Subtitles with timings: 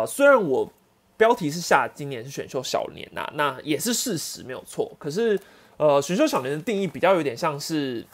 [0.00, 0.70] 啊，虽然我
[1.16, 4.90] 标题是下今年是选秀小年呐，那也是事实没有错。
[4.98, 5.38] 可是，
[5.76, 8.04] 呃，选秀小年的定义比较有点像是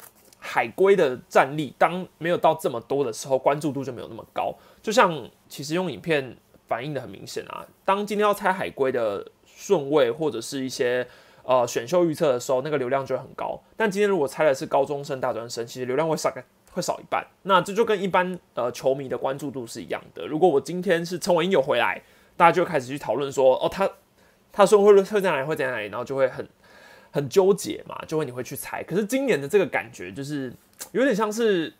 [0.41, 4.54] 海龟的战力，当没有到这么多的时候，关注度就没有那么高。
[4.83, 6.37] 就像其实用影片
[6.67, 11.07] 反映的很明显啊，当今天要猜海龟的顺位或者是一些
[11.45, 13.61] 呃选秀预测的时候，那个流量就会很高。
[13.77, 16.43] 但今天如果猜的是高中生、大专生，其实流量会少个。
[16.77, 20.26] 会少一半，那这就跟一般呃球迷的关注度是一样的。
[20.26, 22.02] 如果我今天是陈伟英有回来，
[22.36, 23.89] 大家就开始去讨论说，哦，他
[24.53, 26.46] 他说会会在哪里，会在哪里，然后就会很
[27.11, 28.82] 很纠结嘛，就会你会去猜。
[28.82, 30.53] 可是今年的这个感觉就是
[30.93, 31.72] 有点像是，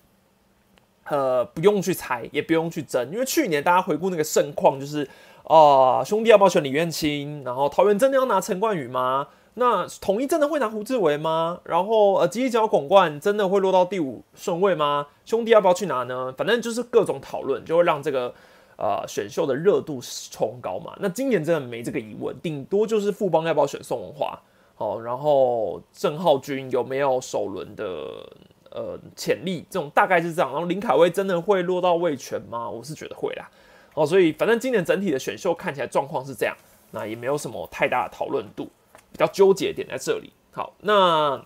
[1.05, 5.07] 呃，不用去猜，也不用去争，因为去年大家回顾那个盛况，就是
[5.45, 7.45] 啊，兄弟要不要选李彦清？
[7.45, 9.29] 然后桃园真的要拿陈冠宇吗？
[9.59, 11.61] 那统一真的会拿胡志伟吗？
[11.65, 15.07] 然后呃，吉利角广冠真的会落到第五顺位吗？
[15.25, 16.31] 兄弟要不要去拿呢？
[16.37, 18.35] 反正就是各种讨论，就会让这个
[18.77, 19.99] 呃选秀的热度
[20.31, 20.95] 冲高嘛。
[21.01, 24.39] 那今年真的没这个疑问，顶多就是富邦要不要选宋文华
[24.77, 28.29] 哦，然后郑浩君有没有首轮的
[28.71, 29.65] 呃潜力？
[29.71, 30.53] 这种大概是这样。
[30.53, 32.69] 然后林凯威真的会落到魏权吗？
[32.69, 33.49] 我是觉得会啦。
[33.95, 36.55] 哦，所以反正今年整体的选秀看起来状况是这样，
[36.91, 38.69] 那也没有什么太大的讨论度。
[39.17, 40.31] 比较纠结点在这里。
[40.53, 41.43] 好，那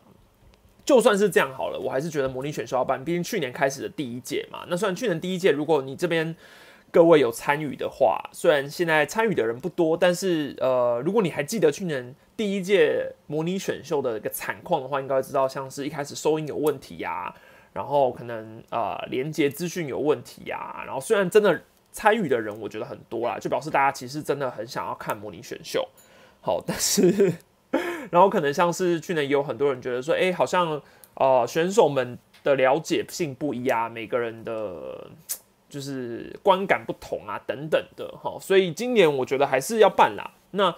[0.84, 4.64] 就算是这样好了，我还是觉得模拟选秀要办，毕竟去年开始的第一届嘛。
[4.68, 6.34] 那虽然去年第一届，如果你这边
[6.90, 17.32] 各位有参与的话，虽然现在参与的人不多，但是呃，如果你还记得去年第一届模拟选秀的一个惨况的话，应该知道像是一开始收音有问题呀，
[17.72, 25.88] 然后可能呃连接资讯有问题呀，然后虽然真的参与的人我觉得很多啦，就表示大家其实真的很想要看模拟选秀。
[26.40, 27.34] 好，但是。
[28.10, 30.80] 然后可能像是去年也有很多人觉得说，哎，好像
[31.14, 35.06] 呃选手们的了解性不一啊，每个人的
[35.68, 38.36] 就是观感不同啊，等等的哈。
[38.40, 40.28] 所以今年我觉得还是要办啦。
[40.50, 40.74] 那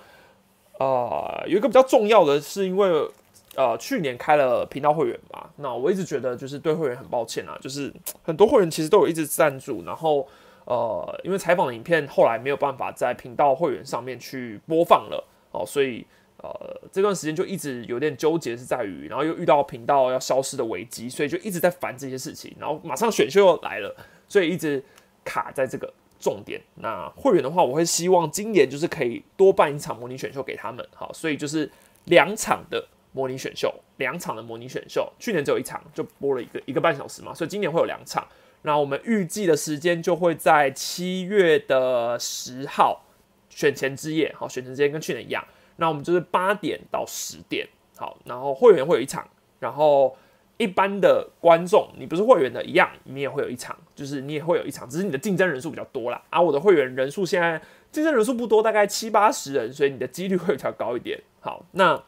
[0.78, 3.08] 呃有一个比较重要的是，因为
[3.54, 7.91] 呃去年开了频道会员嘛，那我一直觉得就是对会员很抱歉啊，就是
[8.22, 10.28] 很多会员其实都有一直赞助，然后
[10.66, 16.04] 呃因为采访的影片后来没有办法在频道会员上面去播放了哦，所以。
[16.42, 22.53] 呃，这段时间就一直有点纠结，是在于，然后又遇到频道要消失的危机，所以就一直在烦这些事情。
[22.58, 23.94] 然后马上选秀又来了，
[24.26, 24.82] 所以一直
[25.25, 26.60] 卡在这个重点。
[26.75, 31.70] 那会员的话，我会希望今年就是可以多办一场模拟选秀给他们，好，所以就是
[32.06, 35.08] 两场的模拟选秀，两场的模拟选秀。
[35.20, 38.26] 去年只有一场，就播了一个一个半小时嘛，所以今年会有两场。
[38.62, 43.04] 那我们预计的时间就会在七月的十号
[43.48, 45.44] 选前之夜，好，选前之夜跟去年一样。
[45.77, 49.28] 那我们就是八点到十点，好，然后会员会有一场，
[49.59, 50.16] 然后
[50.59, 56.22] 一般的观众，你不是会员的一样，你也会有一场，就是你也会有一场，只是你的竞争人数比较多啦。
[56.31, 61.21] 而我的会员人数现在竞争人数不多，大概七八十人，所以你的几率会比较高一点。
[61.41, 62.03] 好，那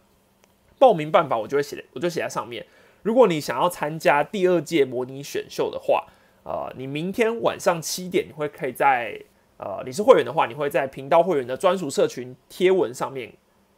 [0.78, 2.64] 报名办法我就会写，我就写在上面。
[3.02, 6.06] 如果你想要参加第二届模拟选秀的话，
[6.44, 9.20] 呃，你明天晚上七点，你会可以在
[9.56, 13.32] 呃，你是会员的话，你会在频道会员的专属社群贴文上面。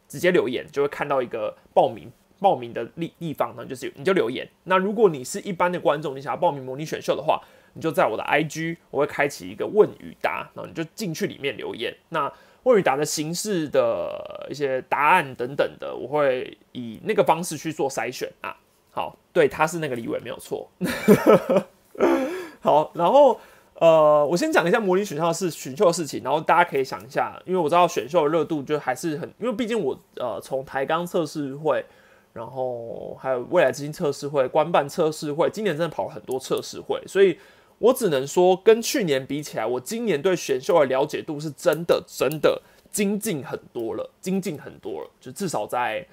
[0.09, 4.47] 直接留言就会看到一个报名报名的地地方呢，就是你就留言。
[4.65, 7.41] 那如果你是一般的观众，你想要报名模拟选秀的话，
[7.73, 11.95] 你就在我的 IG，我会开启一个问与答，然后你就进去里面留言。
[12.11, 12.33] 那
[12.65, 18.57] 问与答的形式的一些答案等等的，我会以那个方式去做筛选啊。
[18.91, 20.71] 好，对，他是那个李伟没有错。
[22.61, 23.41] 好，然后。
[23.79, 31.85] 呃，我先讲一下模拟选秀是选秀的事情，然后大家可以想一下，因为我知道选秀的热度就还是很，因为毕竟我呃从台钢测试会，
[32.33, 37.39] 然后还有未来基金测试会、官办测试会，今年真的跑了很多测试会，所以
[37.79, 46.07] 我只能说跟去年比起来，我今年对选秀的了解度是真的真的精进很多了，精进很多了，就至少在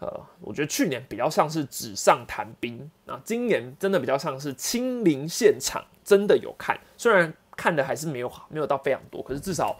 [0.00, 5.84] 呃，我觉得去年比较像是纸上谈兵，那今年真的比较像是亲临现场。
[6.04, 9.76] 真的有看，虽然看的还是没有没有到非常多，可是至少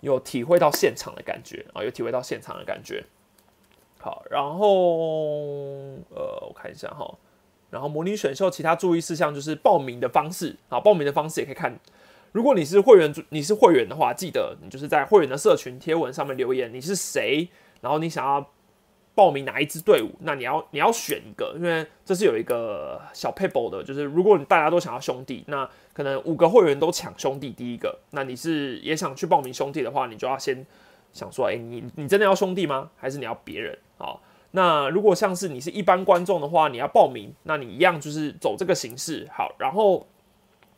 [0.00, 3.02] 有体会到现场的感觉啊，有体会到现场的感觉。
[3.98, 4.66] 好，然后
[6.10, 7.16] 呃，我看一下哈，
[7.70, 11.78] 然后模拟选秀其他注意事项就是报名的方式，好，报名的方式也可以看。
[12.32, 17.48] 如果你是会员，你是会员的话，记得你就是在会员的社群贴文上面留言，你是谁，
[17.80, 18.46] 然后你想要。
[19.14, 20.10] 报名哪一支队伍？
[20.20, 30.66] 那你要你要选一个，因为这是有一个小 paper 的，就是如果你大家都想要兄弟，那可能五个会员都抢兄弟第一个，那你是也想去报名兄弟的话，你就要先
[31.12, 32.90] 想说，哎，你你真的要兄弟吗？
[32.96, 33.78] 还是你要别人？
[33.98, 34.22] 好，
[34.52, 39.28] 那如果像是你是一般观众的话，你要报名，那你一样就是走这个形式。
[39.30, 40.06] 好，然后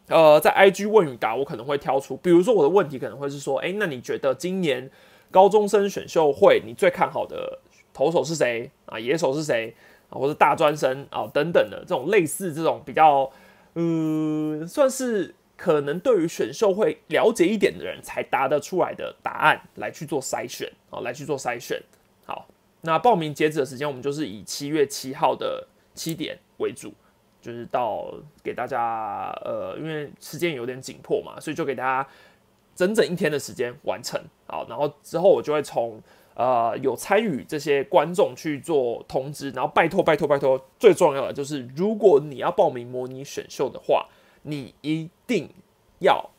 [0.08, 4.90] 呃，在 IG 问与答，我可能会挑出，比如说我的问题可能会是说，哎，那你觉得今年
[5.30, 7.60] 高中生选秀会你最看好的
[7.94, 8.98] 投手是谁啊？
[8.98, 9.74] 野手是谁
[10.10, 10.18] 啊？
[10.18, 13.30] 或者大专生啊等等的这种类似这种比较，
[13.74, 21.82] 嗯，算是可能对于选秀会了解一点的人才答得出来的答案来去做筛选啊，来去做筛选。
[22.26, 22.46] 好，
[22.82, 26.92] 那报名截止的时间我们就是以七月七号的七点为主。
[27.44, 28.10] 就是到
[28.42, 32.08] 给大家，呃，因为时间有点紧迫嘛，所以就给大家
[32.74, 34.18] 整整一天的时间完成。
[34.46, 36.00] 好，然后之后我就会从
[36.34, 44.08] 呃有参与这些观众去做通知，然后拜托拜托拜托，最重要的就是如果你要报名模拟选秀的话，
[44.42, 45.48] 你一定
[46.00, 46.30] 要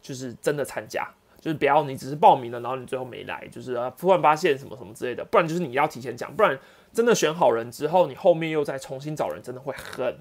[0.00, 1.08] 就是真的参加，
[1.40, 6.58] 就是不要你只是报名了，然后你最后没来，就是啊突然发现什么什么之类的，不然就是你要提前讲，不然。
[6.94, 10.16] 真的选好人之后，你后面又再重新找人，真的会很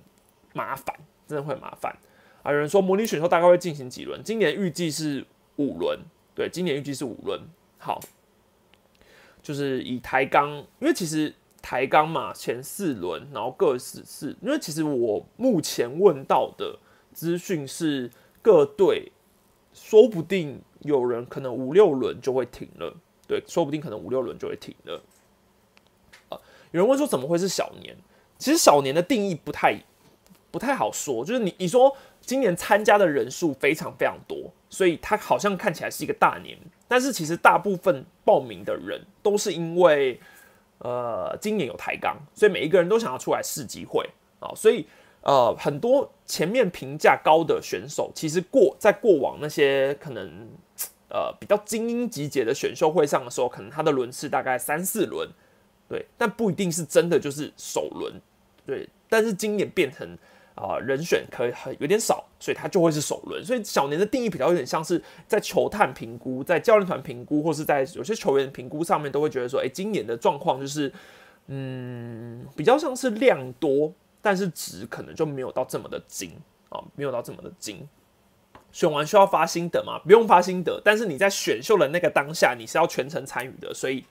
[0.54, 0.96] 麻烦，
[1.28, 1.96] 真的会麻烦
[2.42, 2.52] 啊！
[2.52, 4.20] 有人说模拟选秀大概会进行几轮？
[4.24, 5.24] 今年预计是
[5.58, 6.00] 五轮，
[6.34, 7.40] 对，今年预计是五轮。
[7.78, 8.02] 好，
[9.44, 10.50] 就是以台钢，
[10.80, 11.32] 因为其实
[11.62, 16.80] 台钢嘛，前四轮，然后各四四，因为其实我目前问到的
[17.14, 18.10] 资讯是
[18.42, 19.12] 各队，
[19.74, 22.96] 说不定有人可能五六轮就会停了，
[23.28, 25.04] 对，说不定可能五六轮就会停了。
[26.30, 26.40] 啊
[26.72, 27.96] 有人问说怎么会是小年？
[28.40, 29.80] 其实小年的定义不太
[30.50, 40.20] 不太好说，就是你你说今年参加的人数非常非常多，所以它好像看起来是一个大年，但是其实大部分报名的人都是因为
[40.80, 44.10] 呃今年有抬杠，所以每一个人都想要出来试机会
[44.40, 44.88] 啊，所以
[45.22, 50.50] 呃很多前面评价高的选手，其实过在过往那些可能
[51.10, 55.30] 呃比较精英集结的选秀会上的时候，可能他的轮次大概三四轮。
[55.88, 58.20] 对，但不一定是真的就是首轮，
[58.66, 58.90] 对。
[59.10, 60.18] 但是今年变成
[60.56, 63.44] 啊人选可以很有点少，所以他就会是首轮。
[63.44, 70.92] 所以小年的定义比较有点像是在球探评估、在教练团评估，或是在有些球员评估上面，都会觉得说，哎，今年的状况就是，
[71.48, 76.32] 嗯，比较像是量多，但是值可能就没有到这么的精
[76.70, 77.88] 啊，没有到这么的精。
[78.72, 80.00] 选完需要发心得吗？
[80.06, 84.04] 不用发心得，但是你在选秀的那个当下，你是要全程参与的，所以。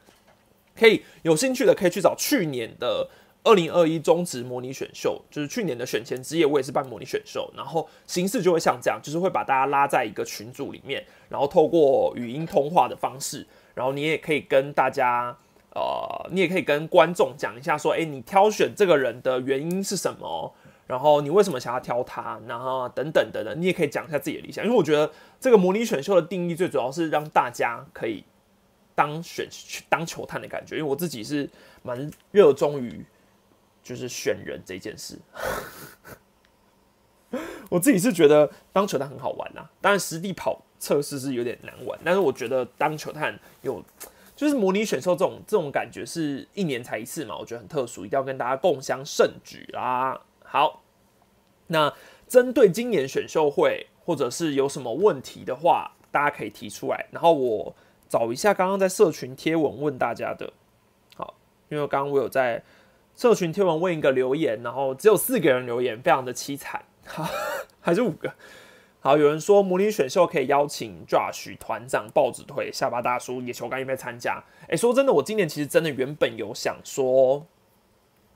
[0.75, 3.07] 可以有兴趣的可以去找去年的
[3.45, 15.37] 二零二一中职模拟选秀，就是去年的选前之夜，我也是办模拟选秀，然后形式就会像这样，就是会把大家拉在一个群组里面，然后透过语音通话的方式，然后你也可以跟大家，
[15.75, 20.55] 呃，你也可以跟观众讲一下说，哎，你挑选这个人的原因是什么，
[20.87, 25.11] 然后你为什么想要挑他，然后等等等等，你也可以讲一下自己的理想，因为我觉得
[25.41, 28.23] 这个模拟选秀的定义最主要是让大家可以。
[28.95, 31.49] 当选去当球探的感觉，因为我自己是
[31.83, 33.03] 蛮热衷于
[33.83, 35.19] 就是选人这件事。
[37.69, 43.83] 我自己是觉得当球探很好玩呐，当然实地跑测试是有点难玩，但是我觉得当球探有
[44.37, 50.21] 就是模拟选秀这种这种感觉是一年才一次嘛，我觉得很特殊，一定要跟大家共襄盛举啦。
[50.45, 50.83] 好，
[51.69, 51.95] 那
[52.29, 57.75] 针对今年选秀会或者是有什么问题的话，大家可以提出来，然后我。
[58.09, 60.53] 找一下刚刚在社群贴文问大家的，
[61.17, 61.33] 好，
[61.71, 62.63] 因为刚刚我有在
[63.15, 67.29] 社群贴文问一个留言，然后只有四个人留言，非常的凄惨，好，
[67.81, 68.33] 还是五个。
[69.01, 74.43] 好，有人说模拟选秀可以邀请 Josh 团长、豹子腿、下巴大叔、野球干有没有参加？
[74.69, 77.45] 哎，说真的，我今年其实真的原本有想说，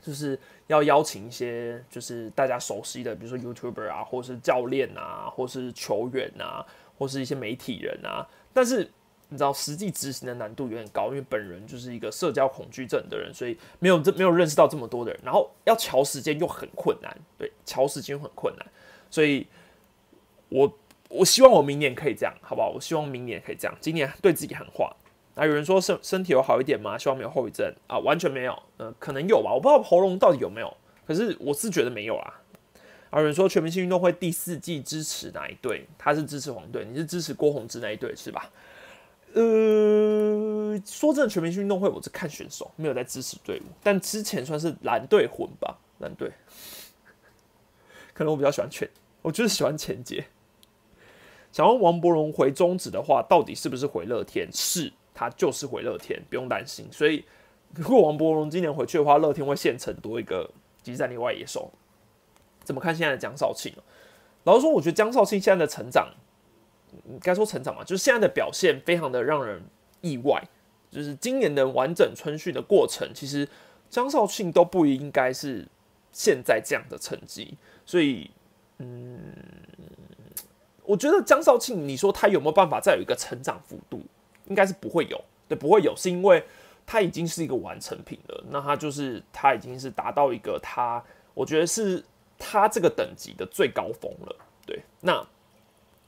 [0.00, 6.66] 就是要邀请一些就是大家熟悉的，比如说 YouTuber 啊，或是教练啊，或是球员啊，
[6.99, 8.90] 或是一些媒体人啊，但是。
[9.28, 18.66] 你知道实际执行的难度有点高，因为本人就是一个社交恐惧症的人，所以没有这没有认识到这么多的人，然后要调时间又很困难，对，调时间很困难，
[19.11, 19.47] 所以
[20.49, 20.78] 我
[21.09, 22.71] 我希望我明年可以这样，好不好？
[22.71, 24.95] 我希望明年可以这样，今年对自己喊话。
[25.35, 26.97] 啊，有人说身身体有好一点吗？
[26.97, 32.40] 希望没有后遗症啊，完全没有，呃，可能有吧，我不知道喉咙到底有没有，可是我是觉得没有啊。
[33.12, 35.87] 有人说全明星运动会第四季支持哪一队？
[35.99, 38.50] 他是支持黄队，你是支持郭宏志那一队是吧？
[39.35, 43.64] 呃，说真的，全明星运动会我是看选手，没有在支持队伍。
[43.83, 46.33] 但之前算是蓝队混吧，蓝队。
[48.14, 48.88] 可能我比较喜欢全，
[49.21, 50.25] 我就是喜欢前节。
[51.52, 54.49] 想问王伯荣回中职的话，到底是不是回乐天？
[54.52, 56.87] 是，他就是回乐天，不用担心。
[56.90, 57.25] 所以，
[57.75, 60.50] 如果王伯荣今年回去的话，乐天会现成多一个
[60.83, 61.71] 集战力外野手。
[62.64, 63.73] 怎么看现在的江少庆？
[64.45, 66.09] 老实说，我觉得江少庆现在的成长。
[67.21, 69.62] 该说成长嘛，就是现在的表现非常的让人
[70.00, 70.43] 意外。
[70.88, 73.47] 就是今年的完整春训的过程，其实
[73.91, 75.67] 张少庆都不应该是
[76.12, 77.59] 现在这样的成绩。
[77.85, 78.31] 所以，
[78.79, 79.19] 嗯，
[80.85, 84.00] 我觉得江少庆，你说他有没有办法再有一个成长幅度？
[84.47, 86.43] 应该是不会有，对，不会有，是因为
[86.87, 88.45] 他已经是一个完成品了。
[88.49, 92.03] 那他就是他已经是达到一个他，我觉得是
[92.38, 94.37] 他这个等级的最高峰了。
[94.65, 95.26] 对，那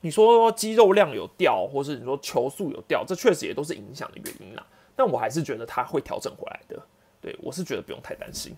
[0.00, 4.64] 你说肌肉量有掉，或是你说球速有掉，这确实也都是影响的原因啦。
[4.94, 6.80] 但我还是觉得他会调整回来的。
[7.20, 8.56] 对我是觉得不用太担心。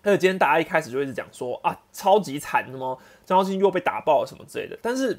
[0.00, 2.96] 还有今天大家一开始就一直讲说啊，超级惨，什么
[3.26, 4.78] 张绍兴又被打爆了什么之类的。
[4.80, 5.18] 但是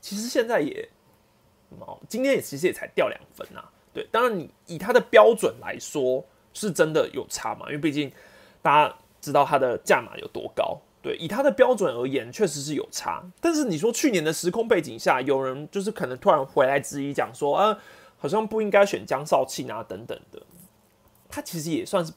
[0.00, 0.88] 其实现在也，
[2.08, 3.64] 今天也其实也才掉两分呐。
[3.94, 7.66] 对，当然你以他的标准来说，是真的有差嘛？
[7.66, 8.12] 因为毕竟
[8.60, 10.80] 大家知道他的价码有多高。
[11.02, 13.22] 对，以他的标准而言，确实是有差。
[13.40, 17.78] 但是你说去年的时空背景下，有人就是可能突然回来质疑，讲说啊，
[18.16, 20.40] 好像不应该选江少庆啊等等的。
[21.28, 22.12] 他其实也算是。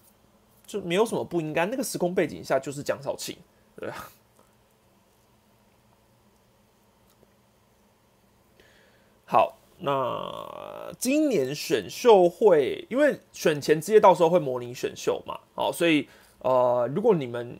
[0.68, 3.38] 就没有什么不应该，那个时空背景下就是江少庆，
[3.75, 4.10] 对啊。
[9.25, 17.60] 好，那今年选秀会，因为选前之夜到时候会模拟选秀嘛，好，所以呃，如果你们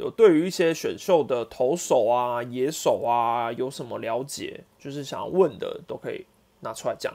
[0.00, 6.26] 有对于一些选秀的投手啊、野手啊有什么了解，就是想问的，都可以
[6.60, 7.14] 拿出来讲。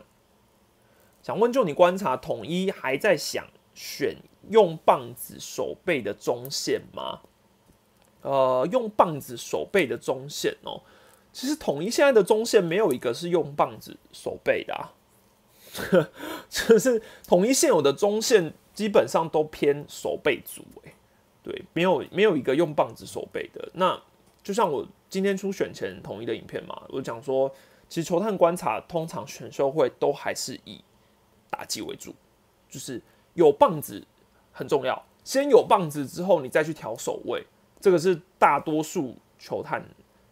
[1.22, 4.16] 想问，就你观察，统一还在想选。
[4.52, 7.22] 用棒子守备的中线吗？
[8.22, 10.84] 呃，用棒子守备的中线哦，
[11.34, 14.94] 其实统一现在的中线没有一个是用棒子守备的啊，
[16.48, 20.94] 就是统一现有的中线基本上都偏守备组，诶，
[21.46, 23.70] 对，没有没有一个用棒子守备的。
[23.76, 23.98] 那
[24.44, 27.50] 就像我今天出选前统一的影片嘛，我讲说，
[27.88, 30.84] 其实球探观察通常选秀会都还是以
[31.50, 32.14] 打击为主，
[32.68, 33.00] 就是
[33.36, 34.04] 有棒子。
[34.58, 37.46] 很重要，先有棒子之后，你再去调守卫，
[37.82, 39.86] 这个是大多数球探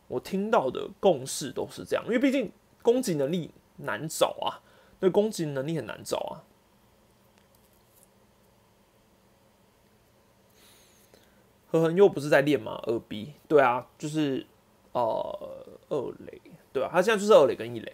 [0.08, 2.50] 我听到的共识都是这样，因为毕竟
[2.82, 4.64] 攻击能力难找啊，
[5.02, 6.40] 对，攻击能力很难找啊。
[11.74, 12.80] 何恒又不是在练吗？
[12.84, 14.46] 二 B，对啊，就是
[14.92, 16.40] 呃二垒，
[16.72, 17.92] 对啊，他现在就是二垒跟一垒。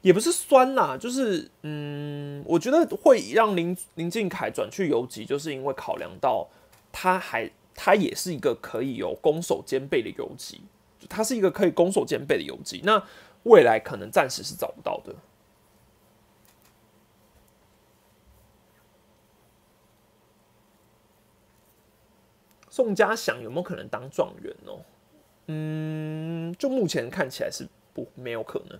[0.00, 6.48] 也不是酸啦，就是嗯，我觉得会让林林敬凯转去游击，就是因为考量到
[6.90, 10.62] 他还他也是一个可以有攻守兼备的游击，
[11.10, 13.04] 他是一个可以攻守兼备的游击，那
[13.42, 15.14] 未来可能暂时是找不到的。
[22.78, 24.78] 宋家祥有没有可能当状元哦？
[25.48, 28.78] 嗯，就目前看起来是不没有可能。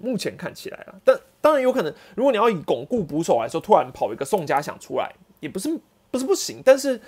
[0.00, 5.78] 目前看起来啊，但当然有可能，如果你要以巩固捕手来说，突然跑一个宋家祥出来，也不是
[6.10, 6.60] 不是不行。
[6.64, 7.00] 但是，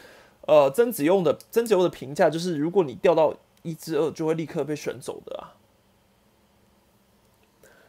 [0.43, 5.59] 呃，曾子用的曾子用的评价就是，如果你掉到一至二，就会立刻被选走的啊。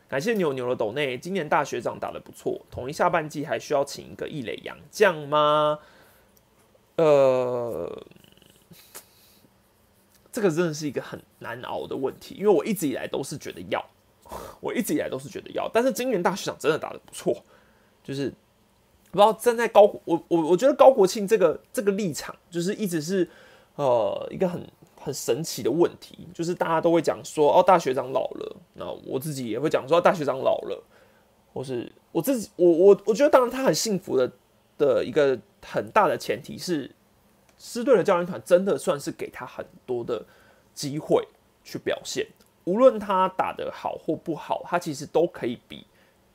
[0.08, 5.78] 感谢牛牛的斗内，今年大学长打的不错，统一下半季还需要请一个一垒洋将吗？
[6.98, 8.04] 呃，
[10.32, 13.84] 这个真的是一个很难熬的问题，因为我一直以来都是觉得要。
[14.60, 17.44] 我一直以来都是觉得要，但是今年大学长真的打的不错，
[18.04, 18.34] 就是
[19.12, 23.30] 不知道站在高我我我觉得高国庆这个这个立场，就是一直是
[23.76, 24.68] 呃一个很
[25.00, 30.84] 很神奇的问题，就是大家都会讲说哦大学长老了，那我自己也会讲说大学长老了，
[31.54, 34.32] 或是我自己我我我觉得当然他很幸福的
[34.78, 36.92] 的一个很大的前提是，
[37.58, 40.26] 师队的教练团真的算是给他很多的
[40.74, 41.28] 机会
[41.64, 42.28] 去表现。
[42.66, 45.86] 无论他打得好或不好，他其实都可以比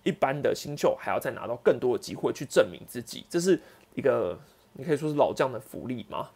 [0.05, 3.61] 一般的新秀还要再拿到更多的机会去证明自己，这是
[3.95, 4.39] 一个
[4.73, 6.31] 你可以说是老将的福利吗？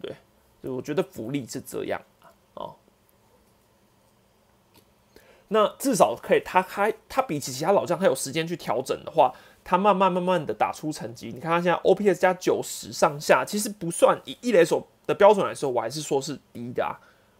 [0.00, 0.14] 对，
[0.62, 2.00] 就我觉得福利是这样
[2.54, 2.70] 啊。
[5.48, 9.34] 那至少可以，他还他比起其他老将，他有时间去调整的话，
[9.70, 11.30] 他慢慢慢慢的打出成绩。
[11.32, 16.98] 你看他现在 OPS 加九十上下，其实不算以一垒手的标准来说，我还是说是低的啊。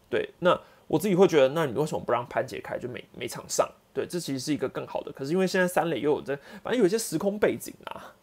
[0.09, 0.57] 对，那。
[0.87, 2.77] 我自己会觉得，那你为什么不让潘杰开？
[2.77, 5.09] 就每每场上，对，这其实是一个更好的。
[5.13, 8.13] 可是因为现在三垒又有这，反正有一些时空背景啊。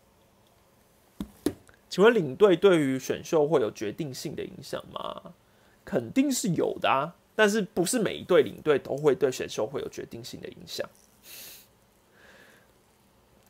[1.88, 5.32] 请问领队对于选秀会有决定性的影响吗？
[5.82, 10.86] 肯定是有的啊，但是不是每一队领队都会对选秀会有决定性的影响。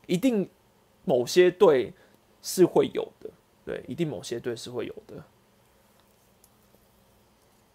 [0.09, 0.49] 一定
[1.05, 1.93] 某些队
[2.41, 3.29] 是会有的，
[3.63, 5.23] 对，一定某些队是会有的。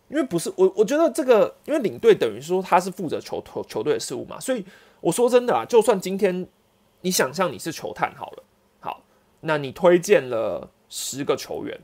[0.09, 4.65] 因为不是我，我觉得这个，因为领队等于说他是负责球球球队的事务嘛，所以
[5.01, 6.47] 我说真的啊，就算今天
[7.01, 8.43] 你想象你是球探好了，
[8.81, 9.03] 好，
[9.41, 11.81] 那你推荐了十个球员，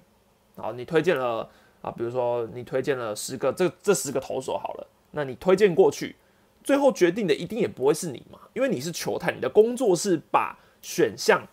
[0.56, 1.48] 好，你推荐了
[1.80, 6.16] 啊，比如说你推荐了十个，这这十个投手好了，那你推荐过去，
[6.62, 11.46] 最后决定的一定也不会是你嘛，因为你是球探，你的工作是把选项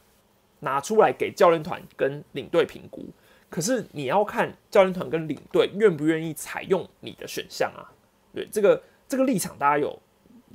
[0.59, 3.05] 拿出来给教练团跟领队评估。
[3.49, 7.87] 可是你要看教练团跟领队愿不愿意采用你的选项啊？
[8.33, 9.97] 对，这个这个立场大家有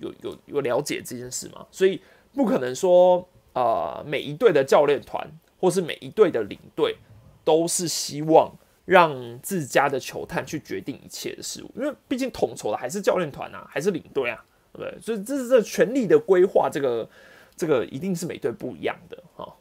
[0.01, 1.67] 有有有了解这件事吗？
[1.71, 2.01] 所以
[2.35, 5.27] 不可能说呃每一队的教练团
[5.59, 6.97] 或是每一队的领队
[7.45, 8.53] 都是希望
[8.85, 15.01] 让自家的球探去决定一切的事物，因为毕竟统筹的还是教练团啊，还是领队啊，对不对？
[15.01, 17.09] 所以这是这权力的规划，这个
[17.57, 19.57] 这个一定是每队不一样的哈。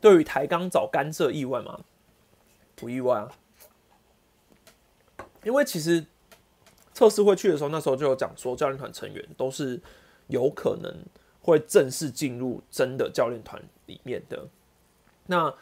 [0.00, 1.80] 对于台钢找干涉意外吗？
[2.74, 3.28] 不意外啊，
[5.44, 6.06] 因为其实
[6.94, 9.78] 测试会去的时候，那时候就有讲说，教练团成员都是
[10.28, 10.94] 有可能
[11.42, 14.46] 会正式进入真的教练团里面的。
[15.26, 15.54] 那，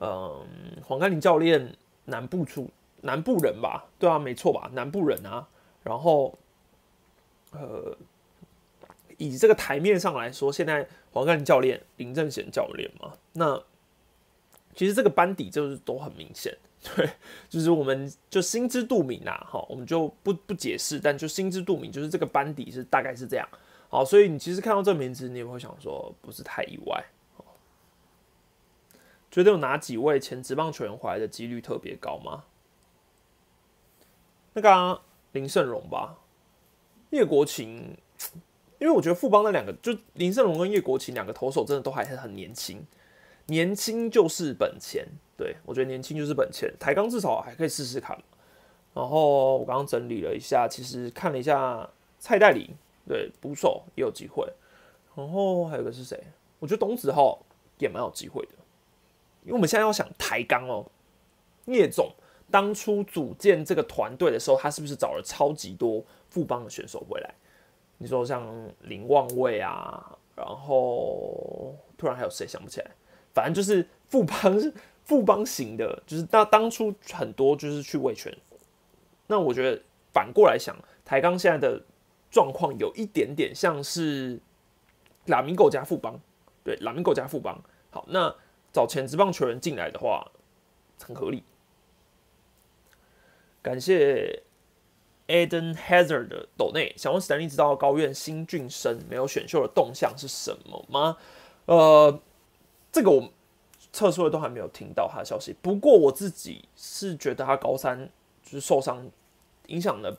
[0.00, 0.46] 嗯，
[0.84, 1.74] 黄甘霖教练
[2.04, 2.70] 南部出
[3.02, 3.86] 南部人吧？
[3.98, 4.70] 对啊，没错吧？
[4.72, 5.48] 南部人啊。
[5.82, 6.38] 然后，
[7.52, 7.96] 呃，
[9.18, 13.62] 以这个台面上来说，现在黄甘霖教练、林正贤教练嘛，那。
[14.76, 17.08] 其实这个班底就是都很明显， 对，
[17.48, 23.48] 就是我们就心知肚明啦，哈，我们就不不解释，但就心知肚明，就是这个班底是大概是这样，
[23.88, 27.04] 好，所以你其实看到这名字，你也会想说不是太意外，
[29.34, 32.44] 觉得有哪几位前职棒球员回来的几率特别高吗？
[34.52, 35.00] 那个
[35.32, 36.20] 林胜荣吧，
[37.10, 37.98] 叶国勤，
[38.78, 42.86] 因为我觉得富邦那两个，就林胜荣跟叶国勤两个投手真的都还是很年轻。
[43.46, 45.04] 年轻就是本钱，
[45.36, 46.72] 对我觉得年轻就是本钱。
[46.78, 48.16] 台钢至少还可以试试看。
[48.94, 52.70] 然后我刚刚整理了一下，其实看了一下蔡代理，
[53.08, 54.48] 对捕手也有机会。
[55.16, 56.22] 然后还有个是谁？
[56.60, 57.44] 我觉得董子浩
[57.78, 58.52] 也蛮有机会的。
[59.44, 60.84] 因为我们现在要想台钢哦，
[61.66, 62.10] 叶总
[62.50, 67.34] 当初组建这个团队的时候，他是不是找了超级多富邦的选手回来？
[67.98, 68.44] 你说像
[68.80, 72.90] 林望卫啊，然后突然还有谁想不起来？
[73.32, 74.72] 反正就是富邦是
[75.04, 78.34] 富邦型的，就是当当初很多就是去维权。
[79.26, 81.82] 那我觉得反过来想，台钢现在的
[82.30, 84.40] 状况有一点点像是
[85.26, 86.18] 拉米狗加富邦，
[86.62, 87.60] 对，拉米狗加富邦。
[87.90, 88.34] 好，那
[88.74, 90.30] 找前职棒球员进来的话，
[91.02, 91.42] 很合理。
[93.62, 94.42] 感谢
[95.26, 101.16] Eden Hazard 的斗内，想问史丹利知道高院新俊生没有选秀的动向是什么吗？
[101.64, 102.20] 呃。
[102.94, 103.28] 这个我
[103.92, 108.08] 测出来都还没有听到他的消息，不过我自己是觉得他高三
[108.40, 109.04] 就是受伤，
[109.66, 110.16] 影响的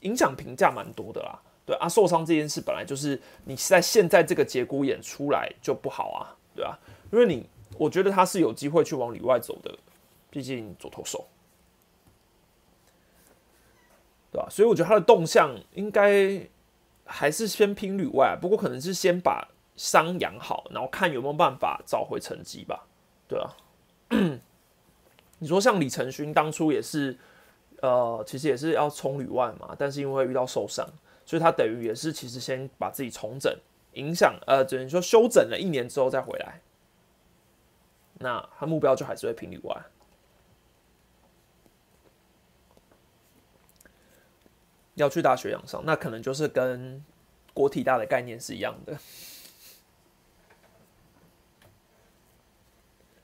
[0.00, 1.40] 影响评价蛮多的啦。
[1.64, 6.76] 对啊，受伤这件事本来就是你在现在这个节骨眼出来就不好啊，对吧？
[7.12, 9.76] 因为你我觉得他是有机会去往里外走的，
[10.30, 11.26] 毕竟左投手，
[14.32, 14.48] 对吧？
[14.50, 16.48] 所以我觉得他的动向应该
[17.04, 19.48] 还是先拼里外，不过可能是先把。
[19.76, 22.86] 伤养好，然后看有没有办法找回成绩吧。
[23.26, 23.56] 对啊，
[25.38, 27.16] 你说像李承勋当初也是，
[27.80, 30.86] 呃，其实也是要冲旅外嘛，但是因为遇到受伤，
[31.24, 33.50] 所以他等于也是其实先把自己重整，
[33.94, 36.60] 影响呃，等于说休整了一年之后再回来。
[38.22, 39.82] 那他目标就还是会平旅外，
[44.94, 47.02] 要去大学养伤，那可能就是跟
[47.54, 48.98] 国体大的概念是一样的。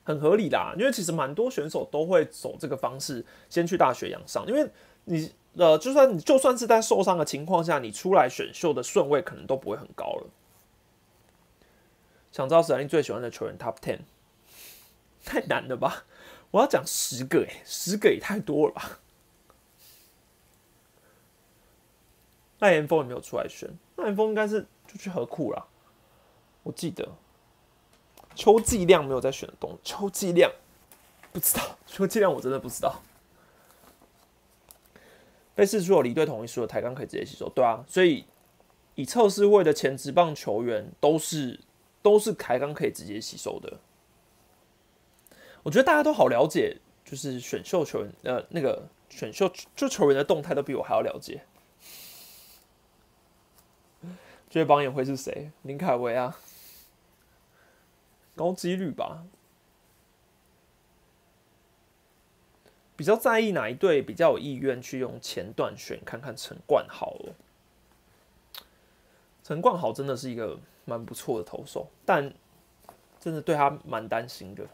[0.02, 4.46] 很合理啦，因为其实蛮多选手都会走这个方式，先去大学养伤。
[4.46, 4.66] 因为
[5.04, 10.30] 你呃，就算你就算是在受伤的情况下，你出来选秀的顺位可能都不会很高了。
[12.32, 13.98] 想知道史丹利最喜欢的球员 Top Ten，
[15.26, 16.06] 太难了吧？
[16.52, 19.00] 我要讲十个哎，十个也太多了吧？
[22.60, 25.66] 赖岩峰也没有出来选，赖岩峰应该是就去何库了，
[26.62, 27.06] 我记得。
[28.34, 30.50] 邱继亮没有在选的东，邱继亮
[31.32, 33.02] 不知道， 邱继亮我真的不知道。
[35.54, 38.26] 被试出有离队同意书的台钢可以直接吸收，对啊，所以
[38.94, 41.58] 以测试会的前职棒球员都是
[42.02, 43.80] 都是台钢可以直接吸收的。
[45.66, 51.42] 我觉得大家都好了解，就是选秀球员呃那个选秀就球员的动态都比我还要了解。
[54.48, 55.50] 这位榜眼会是谁？
[55.62, 56.38] 林凯威啊。
[58.36, 59.24] 高几率吧，
[62.94, 67.34] 比较在意哪一队比较有意愿去用前段选看看陈冠豪了。
[69.42, 72.32] 陈冠豪真的是一个蛮不错的投手，但
[73.18, 74.64] 真的对他蛮担心的。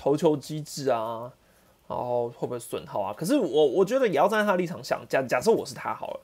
[0.00, 1.30] 投球机制啊，
[1.86, 3.12] 然后会不会损耗啊？
[3.12, 6.20] 可是我我觉得也要站在他立场想，假假设我是他好了，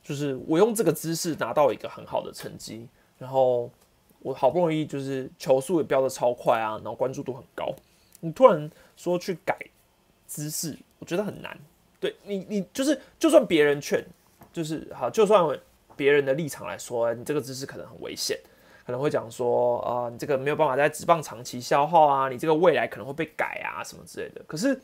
[0.00, 3.68] 就是我用这个姿势拿到一个很好的成绩，然后
[4.20, 7.74] 我好不容易就是球速也飙的超快啊，然后关注度很高，
[8.20, 9.58] 你突然说去改
[10.28, 11.58] 姿势，我觉得很难。
[11.98, 14.06] 对你，你就是就算别人劝，
[14.52, 15.44] 就是好，就算
[15.96, 18.38] 别人的立场来说，你这个姿势可能很危险。
[18.86, 24.40] 可能会讲说，啊，你这个没有办法在直棒长期消耗啊，你这个未来可能会被改啊，什么之类的。
[24.46, 24.80] 可是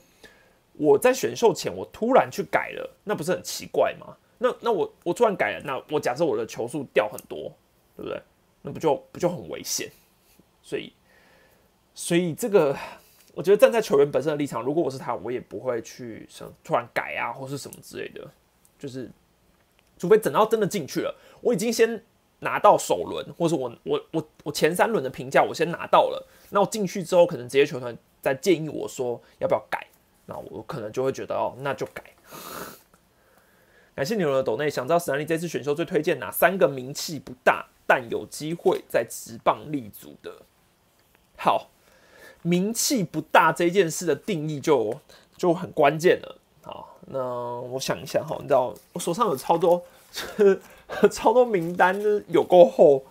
[0.72, 4.16] 我在选秀前，我突然去改了，那不是很奇怪吗？
[4.38, 7.54] 那那我我突然改了，那我假设我的球速掉很多，
[7.96, 8.20] 对不对？
[8.62, 9.88] 那不就不就很危险？
[10.64, 10.92] 所以
[11.94, 12.76] 所以这个，
[13.34, 18.28] 我觉得站在球员本身的立场，如果我是他，我也不会去想突然改啊，或是什么之类的。
[18.80, 19.08] 就是
[19.96, 22.02] 除非等到真的进去了，我已经先。
[22.42, 29.86] 拿到首轮，或者我我我我前三轮的评价我先拿到了，那我进去之后，可能职业球团再建议我说要不要改，
[30.26, 32.02] 那我可能就会觉得哦，那就改。
[33.94, 40.42] 感谢牛的抖内，想知道史丹利这次选秀最推荐哪三个名气不大但有机会在职棒立足的？
[41.36, 41.70] 好，
[42.42, 44.98] 名气不大这件事的定义就
[45.36, 46.38] 就很关键了。
[46.62, 47.20] 好，那
[47.60, 49.84] 我想一下哈，你知道我手上有超多。
[51.10, 53.04] 超多名单有够厚，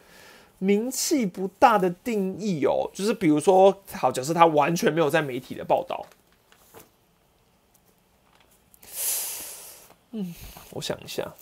[0.60, 6.06] 名气不大的定义哦，就是比如说，好，假设他完全没有在媒体的报道。
[10.12, 10.34] 嗯，
[10.72, 11.34] 我想一下，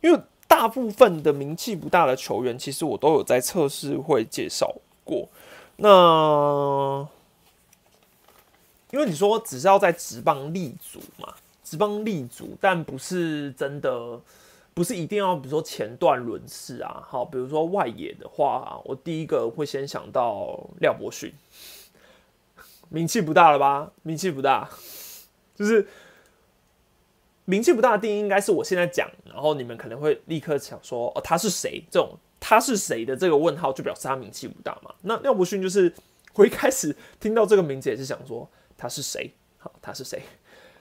[0.00, 5.28] 因为大部分的名气不大的球员，其实我都有在测试会介绍过。
[5.76, 7.06] 那
[8.90, 14.20] 因为你说只是要在职棒立足嘛，职棒立足，但不是真的。
[14.78, 21.34] 不是一定要，比如说前段轮次啊，好，比如说外野的话啊，我第一个会先想到廖博逊，
[22.88, 23.90] 名气不大了吧？
[24.04, 24.70] 名气不大，
[25.56, 25.84] 就是
[27.44, 31.82] 名气不大的定义应该是我现在讲，然后你们可能会立刻想说，哦，他是谁？
[31.90, 34.94] 这种他是谁的这个问号就表示他名气不大嘛？
[35.02, 35.92] 那廖博逊就是
[36.34, 39.34] 我一开始听到这个名字也是想说他是谁？
[39.58, 40.22] 好，他是谁？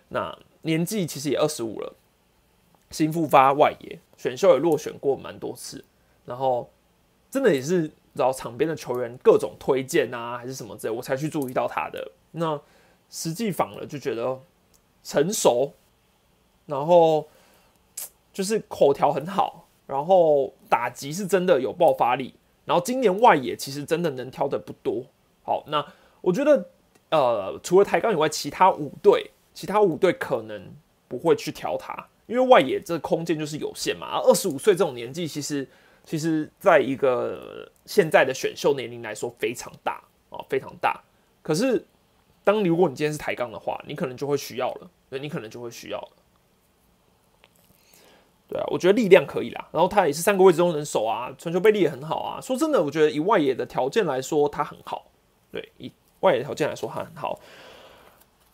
[0.09, 1.95] 那年纪其实也二十五了。
[2.89, 5.83] 新复发外野选秀也落选过蛮多次，
[6.25, 6.69] 然后
[7.29, 12.11] 真的也是找场边的球员各种推荐啊，还是什么之类，我才去注意到他的。
[12.31, 12.59] 那
[13.09, 14.39] 实际访了就觉得
[15.03, 15.73] 成熟，
[16.65, 17.27] 然后
[18.33, 22.33] 就是口条很好，然后打击是真的有爆发力，
[22.65, 25.05] 然后今年外野其实真的能挑的不多。
[25.43, 25.85] 好，那
[26.21, 26.69] 我觉得
[27.09, 30.73] 呃，除了台钢以外，其他五队其他五队可能
[31.07, 32.07] 不会去挑他。
[32.27, 35.67] 因为外野这空间就是有限嘛，二十五岁这种年纪，其实
[36.03, 41.01] 其实在一个现在的选秀年龄来说非常大啊，非常大。
[41.41, 41.85] 可是，
[42.43, 46.09] 当你如果你今天是抬杠的话，你可能就会需要了，对，你可能就会需要了。
[48.49, 52.41] 对啊，我觉得力量可以啦，然后他也是三个位置都能守啊，传球背力也很好啊。
[52.41, 55.11] 说真的，我觉得以外野的条件来说，他很好。
[55.51, 57.39] 对，以外野条件来说，他很好。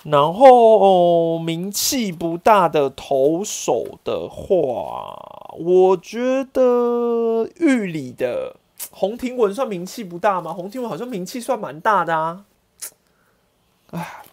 [0.04, 8.58] 然后名气不大的投手的话，我觉得玉里的
[8.92, 10.54] 洪庭文算名气不大吗？
[10.54, 12.46] 洪庭文好像名气算蛮大的啊。
[13.92, 14.24] 啊，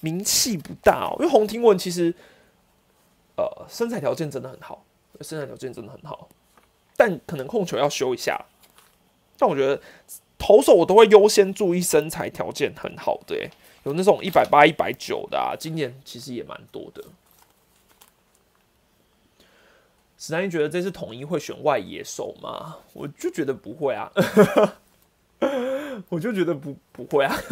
[0.00, 2.14] 名气不大哦，因为洪庭文其实
[3.36, 4.84] 呃身材条件真的很好，
[5.22, 6.28] 身材条件真的很好，
[6.96, 8.44] 但可能控球要修一下。
[9.38, 9.80] 但我觉得
[10.38, 13.48] 投手我都会优先注意身材条件很好的。
[13.86, 17.04] 有那种一百八、一百九的啊，今年其实也蛮多的。
[20.18, 22.78] 史丹尼觉得这次统一会选外野手吗？
[22.94, 24.10] 我就觉得不会啊，
[26.10, 27.32] 我就觉得不不会啊。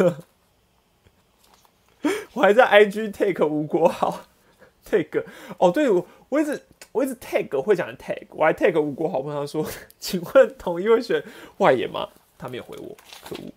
[2.33, 4.25] 我还在 IG take 吴国豪
[4.83, 5.23] take
[5.57, 9.65] 哦，对我我一直我一直 tag 会讲的 tag，我还 tag 吴国豪问他说
[9.99, 11.23] ：“请问统一会选
[11.59, 13.53] 外野吗？”他没有回我，可恶。